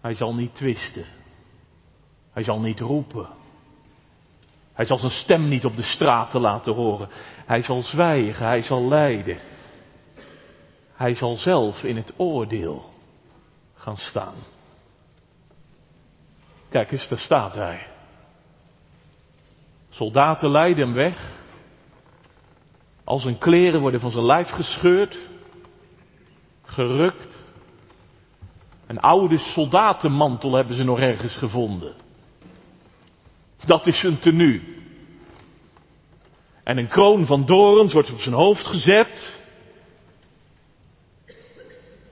Hij 0.05 0.15
zal 0.15 0.35
niet 0.35 0.55
twisten. 0.55 1.05
Hij 2.33 2.43
zal 2.43 2.61
niet 2.61 2.81
roepen. 2.81 3.29
Hij 4.73 4.85
zal 4.85 4.99
zijn 4.99 5.13
stem 5.13 5.49
niet 5.49 5.65
op 5.65 5.77
de 5.77 5.83
straten 5.83 6.41
laten 6.41 6.75
horen. 6.75 7.09
Hij 7.47 7.63
zal 7.63 7.83
zwijgen, 7.83 8.47
hij 8.47 8.63
zal 8.63 8.89
lijden. 8.89 9.39
Hij 10.95 11.15
zal 11.15 11.37
zelf 11.37 11.83
in 11.83 11.97
het 11.97 12.13
oordeel 12.17 12.91
gaan 13.75 13.97
staan. 13.97 14.35
Kijk 16.69 16.93
eens, 16.93 17.09
daar 17.09 17.19
staat 17.19 17.55
hij. 17.55 17.87
Soldaten 19.89 20.51
leiden 20.51 20.85
hem 20.85 20.95
weg. 20.95 21.39
Al 23.05 23.19
zijn 23.19 23.39
kleren 23.39 23.81
worden 23.81 24.01
van 24.01 24.11
zijn 24.11 24.25
lijf 24.27 24.49
gescheurd, 24.49 25.19
gerukt. 26.63 27.44
Een 28.87 29.01
oude 29.01 29.39
soldatenmantel 29.39 30.55
hebben 30.55 30.77
ze 30.77 30.83
nog 30.83 30.99
ergens 30.99 31.37
gevonden. 31.37 31.95
Dat 33.67 33.87
is 33.87 34.03
een 34.03 34.19
tenue. 34.19 34.83
En 36.65 36.79
een 36.79 36.89
kroon 36.89 37.27
van 37.27 37.47
dorens 37.47 37.93
wordt 37.93 38.13
op 38.13 38.19
zijn 38.19 38.35
hoofd 38.35 38.67
gezet. 38.67 39.43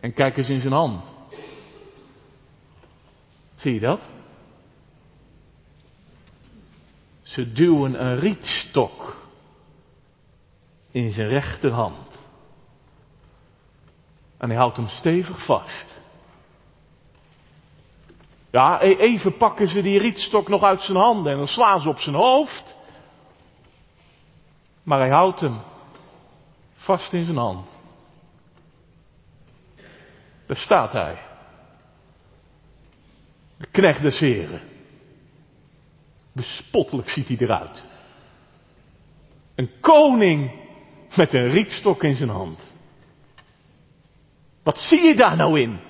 En 0.00 0.12
kijk 0.12 0.36
eens 0.36 0.48
in 0.48 0.60
zijn 0.60 0.72
hand. 0.72 1.12
Zie 3.54 3.74
je 3.74 3.80
dat? 3.80 4.00
Ze 7.22 7.52
duwen 7.52 8.04
een 8.06 8.18
rietstok 8.18 9.16
in 10.90 11.10
zijn 11.10 11.28
rechterhand. 11.28 12.24
En 14.38 14.48
hij 14.48 14.58
houdt 14.58 14.76
hem 14.76 14.88
stevig 14.88 15.44
vast. 15.44 16.00
Ja, 18.52 18.82
e- 18.82 18.96
even 18.96 19.36
pakken 19.36 19.68
ze 19.68 19.82
die 19.82 19.98
rietstok 19.98 20.48
nog 20.48 20.62
uit 20.62 20.80
zijn 20.80 20.98
handen 20.98 21.32
en 21.32 21.38
dan 21.38 21.46
slaan 21.46 21.80
ze 21.80 21.88
op 21.88 21.98
zijn 21.98 22.14
hoofd. 22.14 22.76
Maar 24.82 24.98
hij 24.98 25.10
houdt 25.10 25.40
hem 25.40 25.60
vast 26.74 27.12
in 27.12 27.24
zijn 27.24 27.36
hand. 27.36 27.68
Daar 30.46 30.56
staat 30.56 30.92
hij. 30.92 31.18
De 33.58 33.66
knecht 33.70 34.02
des 34.02 34.18
heren. 34.18 34.60
Bespottelijk 36.32 37.08
ziet 37.08 37.28
hij 37.28 37.36
eruit. 37.36 37.84
Een 39.54 39.70
koning 39.80 40.50
met 41.16 41.34
een 41.34 41.48
rietstok 41.48 42.04
in 42.04 42.16
zijn 42.16 42.28
hand. 42.28 42.72
Wat 44.62 44.78
zie 44.78 45.02
je 45.02 45.14
daar 45.14 45.36
nou 45.36 45.60
in? 45.60 45.80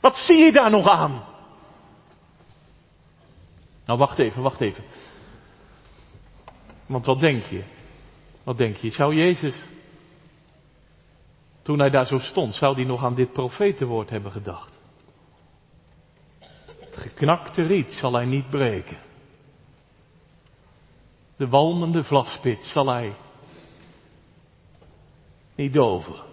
Wat 0.00 0.16
zie 0.16 0.36
je 0.44 0.52
daar 0.52 0.70
nog 0.70 0.88
aan? 0.88 1.24
Nou, 3.86 3.98
wacht 3.98 4.18
even, 4.18 4.42
wacht 4.42 4.60
even. 4.60 4.84
Want 6.86 7.06
wat 7.06 7.20
denk 7.20 7.44
je? 7.44 7.64
Wat 8.42 8.58
denk 8.58 8.76
je? 8.76 8.90
Zou 8.90 9.14
Jezus, 9.14 9.64
toen 11.62 11.78
hij 11.78 11.90
daar 11.90 12.06
zo 12.06 12.18
stond, 12.18 12.54
zou 12.54 12.74
hij 12.74 12.84
nog 12.84 13.04
aan 13.04 13.14
dit 13.14 13.32
profetenwoord 13.32 14.10
hebben 14.10 14.32
gedacht? 14.32 14.78
Het 16.80 16.96
geknakte 16.96 17.62
riet 17.62 17.92
zal 17.92 18.12
hij 18.12 18.24
niet 18.24 18.50
breken. 18.50 18.98
De 21.36 21.48
walmende 21.48 22.04
vlaspit 22.04 22.64
zal 22.64 22.86
hij 22.86 23.14
niet 25.54 25.72
doven. 25.72 26.26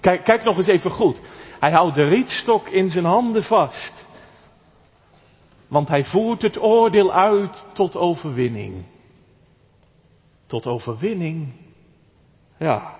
Kijk, 0.00 0.24
kijk 0.24 0.44
nog 0.44 0.56
eens 0.56 0.66
even 0.66 0.90
goed. 0.90 1.20
Hij 1.60 1.72
houdt 1.72 1.94
de 1.94 2.04
rietstok 2.04 2.68
in 2.68 2.90
zijn 2.90 3.04
handen 3.04 3.44
vast. 3.44 4.06
Want 5.68 5.88
hij 5.88 6.04
voert 6.04 6.42
het 6.42 6.62
oordeel 6.62 7.12
uit 7.12 7.66
tot 7.72 7.96
overwinning. 7.96 8.84
Tot 10.46 10.66
overwinning. 10.66 11.52
Ja. 12.58 12.94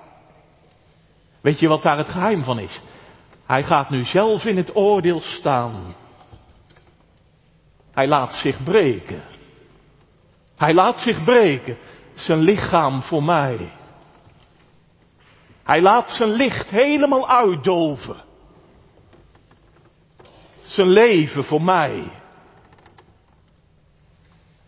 Weet 1.41 1.61
je 1.61 1.69
wat 1.69 1.83
daar 1.83 1.99
het 1.99 2.09
geheim 2.09 2.45
van 2.45 2.59
is? 2.59 2.81
Hij 3.47 3.63
gaat 3.63 3.91
nu 3.91 4.05
zelf 4.05 4.45
in 4.45 4.57
het 4.57 4.77
oordeel 4.77 5.21
staan. 5.21 5.95
Hij 7.93 8.07
laat 8.07 8.35
zich 8.35 8.65
breken. 8.65 9.23
Hij 10.57 10.75
laat 10.75 10.99
zich 10.99 11.25
breken. 11.25 11.77
Zijn 12.15 12.39
lichaam 12.39 13.03
voor 13.03 13.23
mij. 13.23 13.71
Hij 15.65 15.81
laat 15.81 16.11
zijn 16.11 16.31
licht 16.31 16.71
helemaal 16.71 17.29
uitdoven. 17.29 18.17
Zijn 20.63 20.89
leven 20.89 21.45
voor 21.45 21.63
mij. 21.63 22.11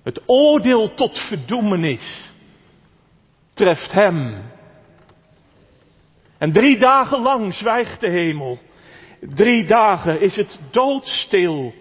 Het 0.03 0.21
oordeel 0.27 0.95
tot 0.95 1.19
verdoemenis 1.19 2.31
treft 3.55 3.93
hem. 3.93 4.43
En 6.39 6.53
drie 6.53 6.79
dagen 6.79 7.21
lang 7.21 7.55
zwijgt 7.55 8.01
de 8.01 8.09
hemel. 8.09 8.59
Drie 9.21 9.67
dagen 9.67 10.21
is 10.21 10.37
het 10.37 10.61
doodstil. 10.71 11.75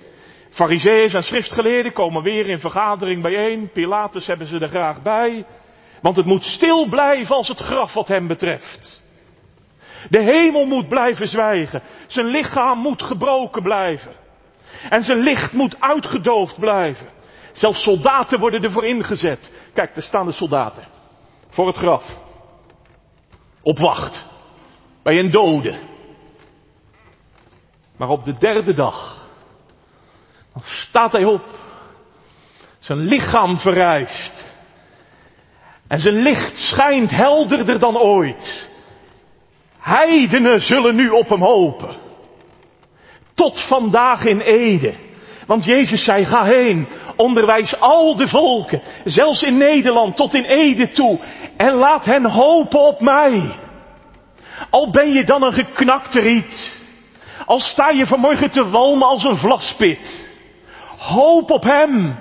Farizeeën 0.49 1.11
en 1.11 1.23
schriftgeleerden 1.23 1.93
komen 1.93 2.23
weer 2.23 2.49
in 2.49 2.59
vergadering 2.59 3.21
bijeen. 3.21 3.69
Pilatus 3.69 4.27
hebben 4.27 4.47
ze 4.47 4.59
er 4.59 4.67
graag 4.67 5.01
bij. 5.01 5.45
Want 6.01 6.15
het 6.15 6.25
moet 6.25 6.43
stil 6.43 6.89
blijven 6.89 7.35
als 7.35 7.47
het 7.47 7.59
graf 7.59 7.93
wat 7.93 8.07
hem 8.07 8.27
betreft. 8.27 9.03
De 10.09 10.21
hemel 10.21 10.65
moet 10.65 10.87
blijven 10.87 11.27
zwijgen. 11.27 11.81
Zijn 12.07 12.25
lichaam 12.25 12.77
moet 12.77 13.01
gebroken 13.01 13.63
blijven. 13.63 14.11
En 14.89 15.03
zijn 15.03 15.19
licht 15.19 15.53
moet 15.53 15.81
uitgedoofd 15.81 16.59
blijven. 16.59 17.07
Zelfs 17.53 17.81
soldaten 17.81 18.39
worden 18.39 18.63
ervoor 18.63 18.85
ingezet. 18.85 19.51
Kijk, 19.73 19.93
daar 19.93 20.03
staan 20.03 20.25
de 20.25 20.31
soldaten. 20.31 20.83
Voor 21.49 21.67
het 21.67 21.75
graf. 21.75 22.17
Op 23.61 23.79
wacht. 23.79 24.25
Bij 25.03 25.19
een 25.19 25.31
dode. 25.31 25.79
Maar 27.97 28.09
op 28.09 28.25
de 28.25 28.37
derde 28.37 28.73
dag. 28.73 29.27
Dan 30.53 30.63
staat 30.63 31.11
hij 31.11 31.25
op. 31.25 31.43
Zijn 32.79 32.99
lichaam 32.99 33.57
verrijst. 33.57 34.53
En 35.87 35.99
zijn 35.99 36.15
licht 36.15 36.57
schijnt 36.57 37.11
helderder 37.11 37.79
dan 37.79 37.97
ooit. 37.97 38.69
Heidenen 39.85 40.61
zullen 40.61 40.95
nu 40.95 41.09
op 41.09 41.29
hem 41.29 41.41
hopen. 41.41 41.95
Tot 43.33 43.67
vandaag 43.67 44.23
in 44.25 44.39
Ede. 44.39 44.93
Want 45.47 45.65
Jezus 45.65 46.03
zei, 46.03 46.25
ga 46.25 46.43
heen, 46.43 46.87
onderwijs 47.15 47.79
al 47.79 48.15
de 48.15 48.27
volken, 48.27 48.81
zelfs 49.03 49.41
in 49.41 49.57
Nederland 49.57 50.15
tot 50.15 50.33
in 50.33 50.43
Ede 50.43 50.91
toe, 50.91 51.19
en 51.57 51.73
laat 51.73 52.05
hen 52.05 52.25
hopen 52.25 52.79
op 52.79 53.01
mij. 53.01 53.55
Al 54.69 54.89
ben 54.89 55.11
je 55.11 55.23
dan 55.23 55.43
een 55.43 55.53
geknakte 55.53 56.19
riet, 56.19 56.73
al 57.45 57.59
sta 57.59 57.89
je 57.89 58.07
vanmorgen 58.07 58.51
te 58.51 58.69
walmen 58.69 59.07
als 59.07 59.23
een 59.23 59.37
vlaspit, 59.37 60.29
hoop 60.97 61.51
op 61.51 61.63
hem, 61.63 62.15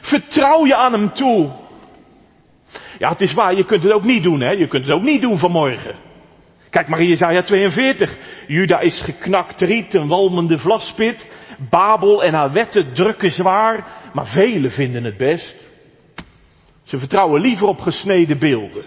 vertrouw 0.00 0.66
je 0.66 0.74
aan 0.74 0.92
hem 0.92 1.12
toe. 1.12 1.50
Ja, 2.98 3.08
het 3.08 3.20
is 3.20 3.34
waar, 3.34 3.54
je 3.54 3.64
kunt 3.64 3.82
het 3.82 3.92
ook 3.92 4.04
niet 4.04 4.22
doen, 4.22 4.40
hè? 4.40 4.50
Je 4.50 4.68
kunt 4.68 4.84
het 4.84 4.94
ook 4.94 5.02
niet 5.02 5.20
doen 5.20 5.38
vanmorgen. 5.38 6.05
Kijk 6.76 6.88
maar 6.88 7.02
Jezaja 7.02 7.42
42. 7.42 8.16
Juda 8.46 8.80
is 8.80 9.00
geknakt 9.00 9.60
riet, 9.60 9.94
een 9.94 10.08
walmende 10.08 10.58
vlaspit. 10.58 11.26
Babel 11.70 12.22
en 12.22 12.34
haar 12.34 12.52
wetten 12.52 12.92
drukken 12.92 13.30
zwaar, 13.30 13.86
maar 14.12 14.26
velen 14.26 14.70
vinden 14.70 15.04
het 15.04 15.16
best. 15.16 15.56
Ze 16.82 16.98
vertrouwen 16.98 17.40
liever 17.40 17.66
op 17.66 17.80
gesneden 17.80 18.38
beelden. 18.38 18.84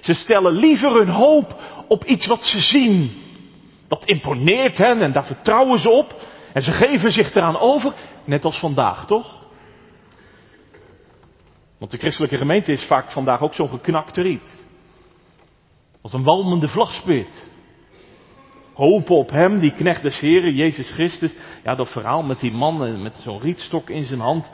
Ze 0.00 0.14
stellen 0.14 0.52
liever 0.52 0.92
hun 0.92 1.08
hoop 1.08 1.60
op 1.88 2.04
iets 2.04 2.26
wat 2.26 2.44
ze 2.44 2.58
zien. 2.58 3.12
Dat 3.88 4.04
imponeert 4.04 4.78
hen 4.78 5.02
en 5.02 5.12
daar 5.12 5.26
vertrouwen 5.26 5.78
ze 5.78 5.90
op. 5.90 6.14
En 6.52 6.62
ze 6.62 6.72
geven 6.72 7.12
zich 7.12 7.34
eraan 7.34 7.58
over, 7.58 7.92
net 8.24 8.44
als 8.44 8.58
vandaag, 8.58 9.06
toch? 9.06 9.34
Want 11.78 11.90
de 11.90 11.98
christelijke 11.98 12.36
gemeente 12.36 12.72
is 12.72 12.84
vaak 12.84 13.10
vandaag 13.10 13.40
ook 13.40 13.54
zo'n 13.54 13.68
geknakte 13.68 14.22
riet. 14.22 14.68
Als 16.02 16.12
een 16.12 16.22
walmende 16.22 16.68
vlagspit. 16.68 17.48
Hopen 18.72 19.16
op 19.16 19.30
hem, 19.30 19.60
die 19.60 19.72
knecht 19.72 20.02
des 20.02 20.20
Heren, 20.20 20.54
Jezus 20.54 20.90
Christus. 20.90 21.34
Ja, 21.64 21.74
dat 21.74 21.92
verhaal 21.92 22.22
met 22.22 22.40
die 22.40 22.52
man 22.52 23.02
met 23.02 23.16
zo'n 23.16 23.40
rietstok 23.40 23.90
in 23.90 24.04
zijn 24.04 24.20
hand. 24.20 24.50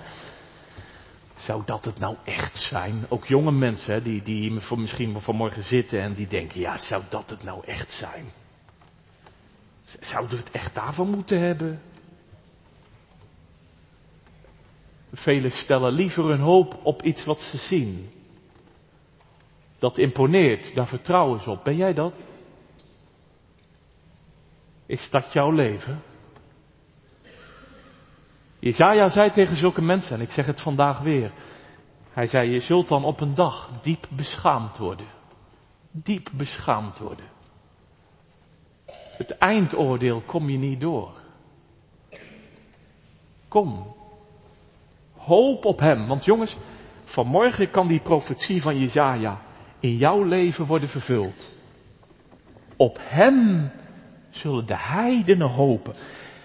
Zou 1.36 1.62
dat 1.66 1.84
het 1.84 1.99
nou 1.99 2.16
echt 2.24 2.57
zijn? 2.57 3.07
Ook 3.09 3.26
jonge 3.26 3.53
mensen 3.53 3.92
hè, 3.94 4.03
die, 4.03 4.22
die 4.22 4.61
misschien 4.76 5.20
vanmorgen 5.20 5.62
zitten 5.62 6.01
en 6.01 6.14
die 6.14 6.26
denken, 6.26 6.61
ja, 6.61 6.78
zou 6.78 7.03
dat 7.09 7.30
het 7.30 7.42
nou 7.42 7.64
echt 7.64 7.92
zijn? 7.92 8.24
Zouden 10.01 10.30
we 10.30 10.44
het 10.44 10.51
echt 10.51 10.74
daarvan 10.74 11.11
moeten 11.11 11.40
hebben? 11.40 11.80
Velen 15.12 15.51
stellen 15.51 15.92
liever 15.92 16.24
hun 16.24 16.40
hoop 16.40 16.80
op 16.82 17.03
iets 17.03 17.24
wat 17.24 17.40
ze 17.40 17.57
zien. 17.57 18.11
Dat 19.78 19.98
imponeert, 19.98 20.74
daar 20.74 20.86
vertrouwen 20.86 21.40
ze 21.40 21.50
op. 21.50 21.64
Ben 21.64 21.76
jij 21.76 21.94
dat? 21.94 22.14
Is 24.86 25.10
dat 25.10 25.32
jouw 25.32 25.50
leven? 25.50 26.02
Jezaja 28.58 29.08
zei 29.08 29.30
tegen 29.30 29.56
zulke 29.56 29.82
mensen, 29.82 30.16
en 30.16 30.22
ik 30.22 30.30
zeg 30.30 30.46
het 30.46 30.60
vandaag 30.60 31.00
weer. 31.00 31.32
Hij 32.10 32.26
zei, 32.26 32.50
je 32.50 32.60
zult 32.60 32.88
dan 32.88 33.04
op 33.04 33.20
een 33.20 33.34
dag 33.34 33.70
diep 33.82 34.06
beschaamd 34.10 34.76
worden. 34.76 35.06
Diep 35.90 36.30
beschaamd 36.32 36.98
worden. 36.98 37.26
Het 39.16 39.30
eindoordeel 39.30 40.20
kom 40.20 40.50
je 40.50 40.58
niet 40.58 40.80
door. 40.80 41.20
Kom. 43.48 43.94
Hoop 45.16 45.64
op 45.64 45.78
hem. 45.78 46.06
Want 46.06 46.24
jongens, 46.24 46.56
vanmorgen 47.04 47.70
kan 47.70 47.86
die 47.86 48.00
profetie 48.00 48.62
van 48.62 48.78
Jezaja 48.78 49.45
in 49.80 49.96
jouw 49.96 50.22
leven 50.22 50.66
worden 50.66 50.88
vervuld. 50.88 51.46
Op 52.76 52.98
hem 53.00 53.70
zullen 54.30 54.66
de 54.66 54.76
heidenen 54.76 55.48
hopen. 55.48 55.94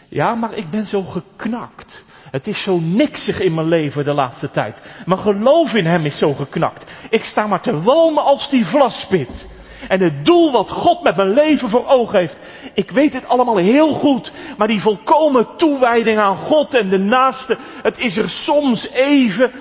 Ja, 0.09 0.36
maar 0.36 0.53
ik 0.53 0.69
ben 0.69 0.86
zo 0.86 1.01
geknakt. 1.01 2.03
Het 2.32 2.47
is 2.47 2.63
zo 2.63 2.79
niksig 2.79 3.39
in 3.39 3.53
mijn 3.53 3.67
leven 3.67 4.03
de 4.03 4.13
laatste 4.13 4.51
tijd. 4.51 4.82
Mijn 5.05 5.19
geloof 5.19 5.73
in 5.73 5.86
hem 5.86 6.05
is 6.05 6.17
zo 6.17 6.34
geknakt. 6.34 6.86
Ik 7.09 7.23
sta 7.23 7.47
maar 7.47 7.61
te 7.61 7.82
walmen 7.82 8.23
als 8.23 8.49
die 8.49 8.65
vlaspit. 8.65 9.47
En 9.88 10.01
het 10.01 10.25
doel 10.25 10.51
wat 10.51 10.69
God 10.69 11.03
met 11.03 11.15
mijn 11.15 11.34
leven 11.34 11.69
voor 11.69 11.88
ogen 11.88 12.19
heeft. 12.19 12.38
Ik 12.73 12.91
weet 12.91 13.13
het 13.13 13.27
allemaal 13.27 13.57
heel 13.57 13.93
goed. 13.93 14.32
Maar 14.57 14.67
die 14.67 14.82
volkomen 14.82 15.47
toewijding 15.57 16.19
aan 16.19 16.38
God 16.38 16.73
en 16.73 16.89
de 16.89 16.97
naaste. 16.97 17.57
Het 17.82 17.97
is 17.97 18.17
er 18.17 18.29
soms 18.29 18.89
even. 18.89 19.51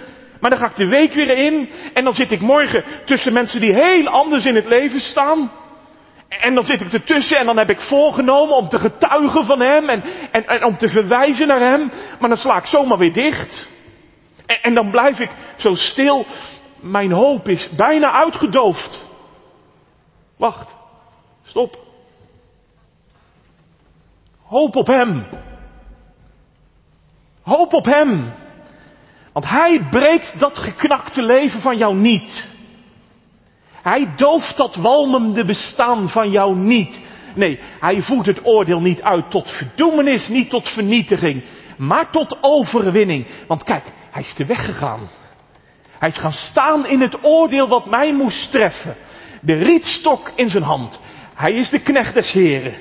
Maar 0.40 0.50
dan 0.50 0.58
ga 0.58 0.66
ik 0.66 0.76
de 0.76 0.86
week 0.86 1.12
weer 1.12 1.30
in. 1.30 1.70
En 1.94 2.04
dan 2.04 2.14
zit 2.14 2.30
ik 2.30 2.40
morgen 2.40 2.84
tussen 3.04 3.32
mensen 3.32 3.60
die 3.60 3.72
heel 3.72 4.08
anders 4.08 4.44
in 4.44 4.54
het 4.54 4.66
leven 4.66 5.00
staan. 5.00 5.50
En 6.28 6.54
dan 6.54 6.64
zit 6.64 6.80
ik 6.80 6.92
ertussen 6.92 7.38
en 7.38 7.46
dan 7.46 7.58
heb 7.58 7.70
ik 7.70 7.80
voorgenomen 7.80 8.56
om 8.56 8.68
te 8.68 8.78
getuigen 8.78 9.44
van 9.44 9.60
hem 9.60 9.88
en, 9.88 10.02
en, 10.32 10.46
en 10.46 10.64
om 10.64 10.76
te 10.76 10.88
verwijzen 10.88 11.46
naar 11.46 11.60
hem. 11.60 11.90
Maar 12.18 12.28
dan 12.28 12.38
sla 12.38 12.56
ik 12.56 12.66
zomaar 12.66 12.98
weer 12.98 13.12
dicht. 13.12 13.68
En, 14.46 14.62
en 14.62 14.74
dan 14.74 14.90
blijf 14.90 15.18
ik 15.18 15.30
zo 15.56 15.74
stil. 15.74 16.26
Mijn 16.80 17.12
hoop 17.12 17.48
is 17.48 17.68
bijna 17.76 18.12
uitgedoofd. 18.12 19.02
Wacht. 20.36 20.74
Stop. 21.42 21.78
Hoop 24.42 24.76
op 24.76 24.86
hem. 24.86 25.26
Hoop 27.42 27.72
op 27.72 27.84
hem. 27.84 28.32
Want 29.32 29.48
hij 29.48 29.80
breekt 29.90 30.38
dat 30.38 30.58
geknakte 30.58 31.22
leven 31.22 31.60
van 31.60 31.76
jou 31.76 31.94
niet. 31.94 32.48
Hij 33.82 34.12
dooft 34.16 34.56
dat 34.56 34.76
walmende 34.76 35.44
bestaan 35.44 36.08
van 36.08 36.30
jou 36.30 36.56
niet. 36.56 37.00
Nee, 37.34 37.60
hij 37.80 38.02
voert 38.02 38.26
het 38.26 38.46
oordeel 38.46 38.80
niet 38.80 39.02
uit 39.02 39.30
tot 39.30 39.48
verdoemenis, 39.48 40.28
niet 40.28 40.50
tot 40.50 40.68
vernietiging, 40.68 41.42
maar 41.76 42.10
tot 42.10 42.36
overwinning. 42.40 43.26
Want 43.46 43.64
kijk, 43.64 43.84
hij 44.10 44.22
is 44.22 44.34
de 44.34 44.46
weg 44.46 44.64
gegaan. 44.64 45.08
Hij 45.98 46.08
is 46.08 46.18
gaan 46.18 46.32
staan 46.32 46.86
in 46.86 47.00
het 47.00 47.24
oordeel 47.24 47.68
wat 47.68 47.90
mij 47.90 48.12
moest 48.12 48.50
treffen. 48.50 48.96
De 49.40 49.54
rietstok 49.54 50.30
in 50.34 50.48
zijn 50.48 50.62
hand. 50.62 51.00
Hij 51.34 51.52
is 51.52 51.70
de 51.70 51.80
knecht 51.80 52.14
des 52.14 52.32
Heren. 52.32 52.74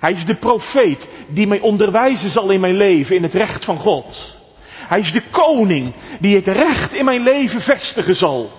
Hij 0.00 0.12
is 0.12 0.24
de 0.24 0.34
profeet 0.34 1.08
die 1.28 1.46
mij 1.46 1.60
onderwijzen 1.60 2.30
zal 2.30 2.50
in 2.50 2.60
mijn 2.60 2.76
leven, 2.76 3.16
in 3.16 3.22
het 3.22 3.34
recht 3.34 3.64
van 3.64 3.78
God. 3.78 4.35
Hij 4.88 5.00
is 5.00 5.12
de 5.12 5.22
koning 5.30 5.94
die 6.20 6.36
het 6.36 6.46
recht 6.46 6.92
in 6.92 7.04
mijn 7.04 7.22
leven 7.22 7.60
vestigen 7.60 8.14
zal 8.14 8.50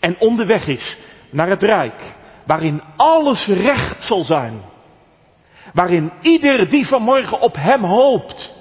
en 0.00 0.16
onderweg 0.18 0.66
is 0.66 0.98
naar 1.30 1.48
het 1.48 1.62
rijk, 1.62 2.14
waarin 2.46 2.82
alles 2.96 3.46
recht 3.46 4.04
zal 4.04 4.24
zijn. 4.24 4.62
Waarin 5.72 6.12
ieder 6.20 6.70
die 6.70 6.86
vanmorgen 6.86 7.40
op 7.40 7.56
hem 7.56 7.84
hoopt, 7.84 8.54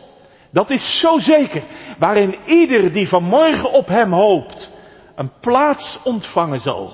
dat 0.52 0.70
is 0.70 1.00
zo 1.00 1.20
zeker, 1.20 1.64
waarin 2.00 2.36
ieder 2.46 2.92
die 2.94 3.08
vanmorgen 3.08 3.72
op 3.72 3.88
hem 3.88 4.12
hoopt, 4.12 4.72
een 5.16 5.32
plaats 5.42 6.00
ontvangen 6.04 6.60
zal. 6.60 6.92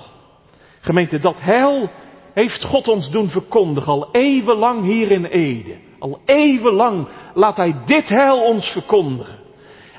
Gemeente, 0.80 1.18
dat 1.18 1.40
heil 1.40 1.90
heeft 2.34 2.64
God 2.64 2.88
ons 2.88 3.10
doen 3.10 3.28
verkondigen, 3.28 3.92
al 3.92 4.08
eeuwenlang 4.12 4.84
hier 4.84 5.10
in 5.10 5.24
Ede. 5.24 5.76
Al 5.98 6.20
eeuwenlang 6.24 7.08
laat 7.34 7.56
hij 7.56 7.74
dit 7.84 8.08
heil 8.08 8.42
ons 8.42 8.66
verkondigen. 8.66 9.38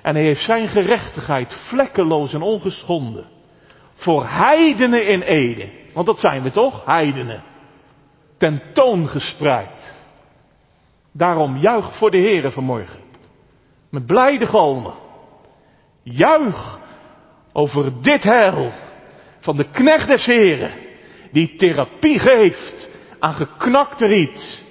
En 0.08 0.16
hij 0.16 0.24
heeft 0.24 0.44
zijn 0.44 0.68
gerechtigheid 0.68 1.54
vlekkeloos 1.54 2.34
en 2.34 2.42
ongeschonden 2.42 3.26
voor 3.94 4.26
heidenen 4.28 5.08
in 5.08 5.22
Ede. 5.22 5.70
Want 5.94 6.06
dat 6.06 6.20
zijn 6.20 6.44
we 6.44 6.52
toch, 6.52 6.86
heidenen. 6.86 7.44
Tentoongespreid. 8.38 9.94
Daarom 11.12 11.58
juich 11.58 11.98
voor 11.98 12.12
de 12.12 12.18
Heren 12.18 12.52
vanmorgen. 12.52 13.00
Met 13.90 14.06
blijde 14.06 14.48
galmen. 14.48 14.94
Juich 16.04 16.80
over 17.54 18.02
dit 18.02 18.24
heil 18.24 18.72
van 19.40 19.58
de 19.58 19.70
knecht 19.72 20.08
des 20.08 20.26
Heren. 20.26 20.72
Die 21.32 21.56
therapie 21.56 22.20
geeft 22.20 22.90
aan 23.20 23.34
geknakte 23.34 24.06
riet. 24.06 24.66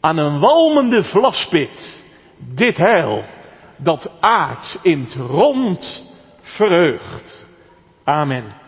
Aan 0.00 0.18
een 0.18 0.40
walmende 0.40 1.04
vlaspit. 1.04 2.04
Dit 2.38 2.76
heil 2.76 3.24
dat 3.84 4.10
aards 4.20 4.78
in 4.82 5.00
het 5.00 5.14
rond 5.14 6.04
verheugt. 6.40 7.46
Amen. 8.04 8.63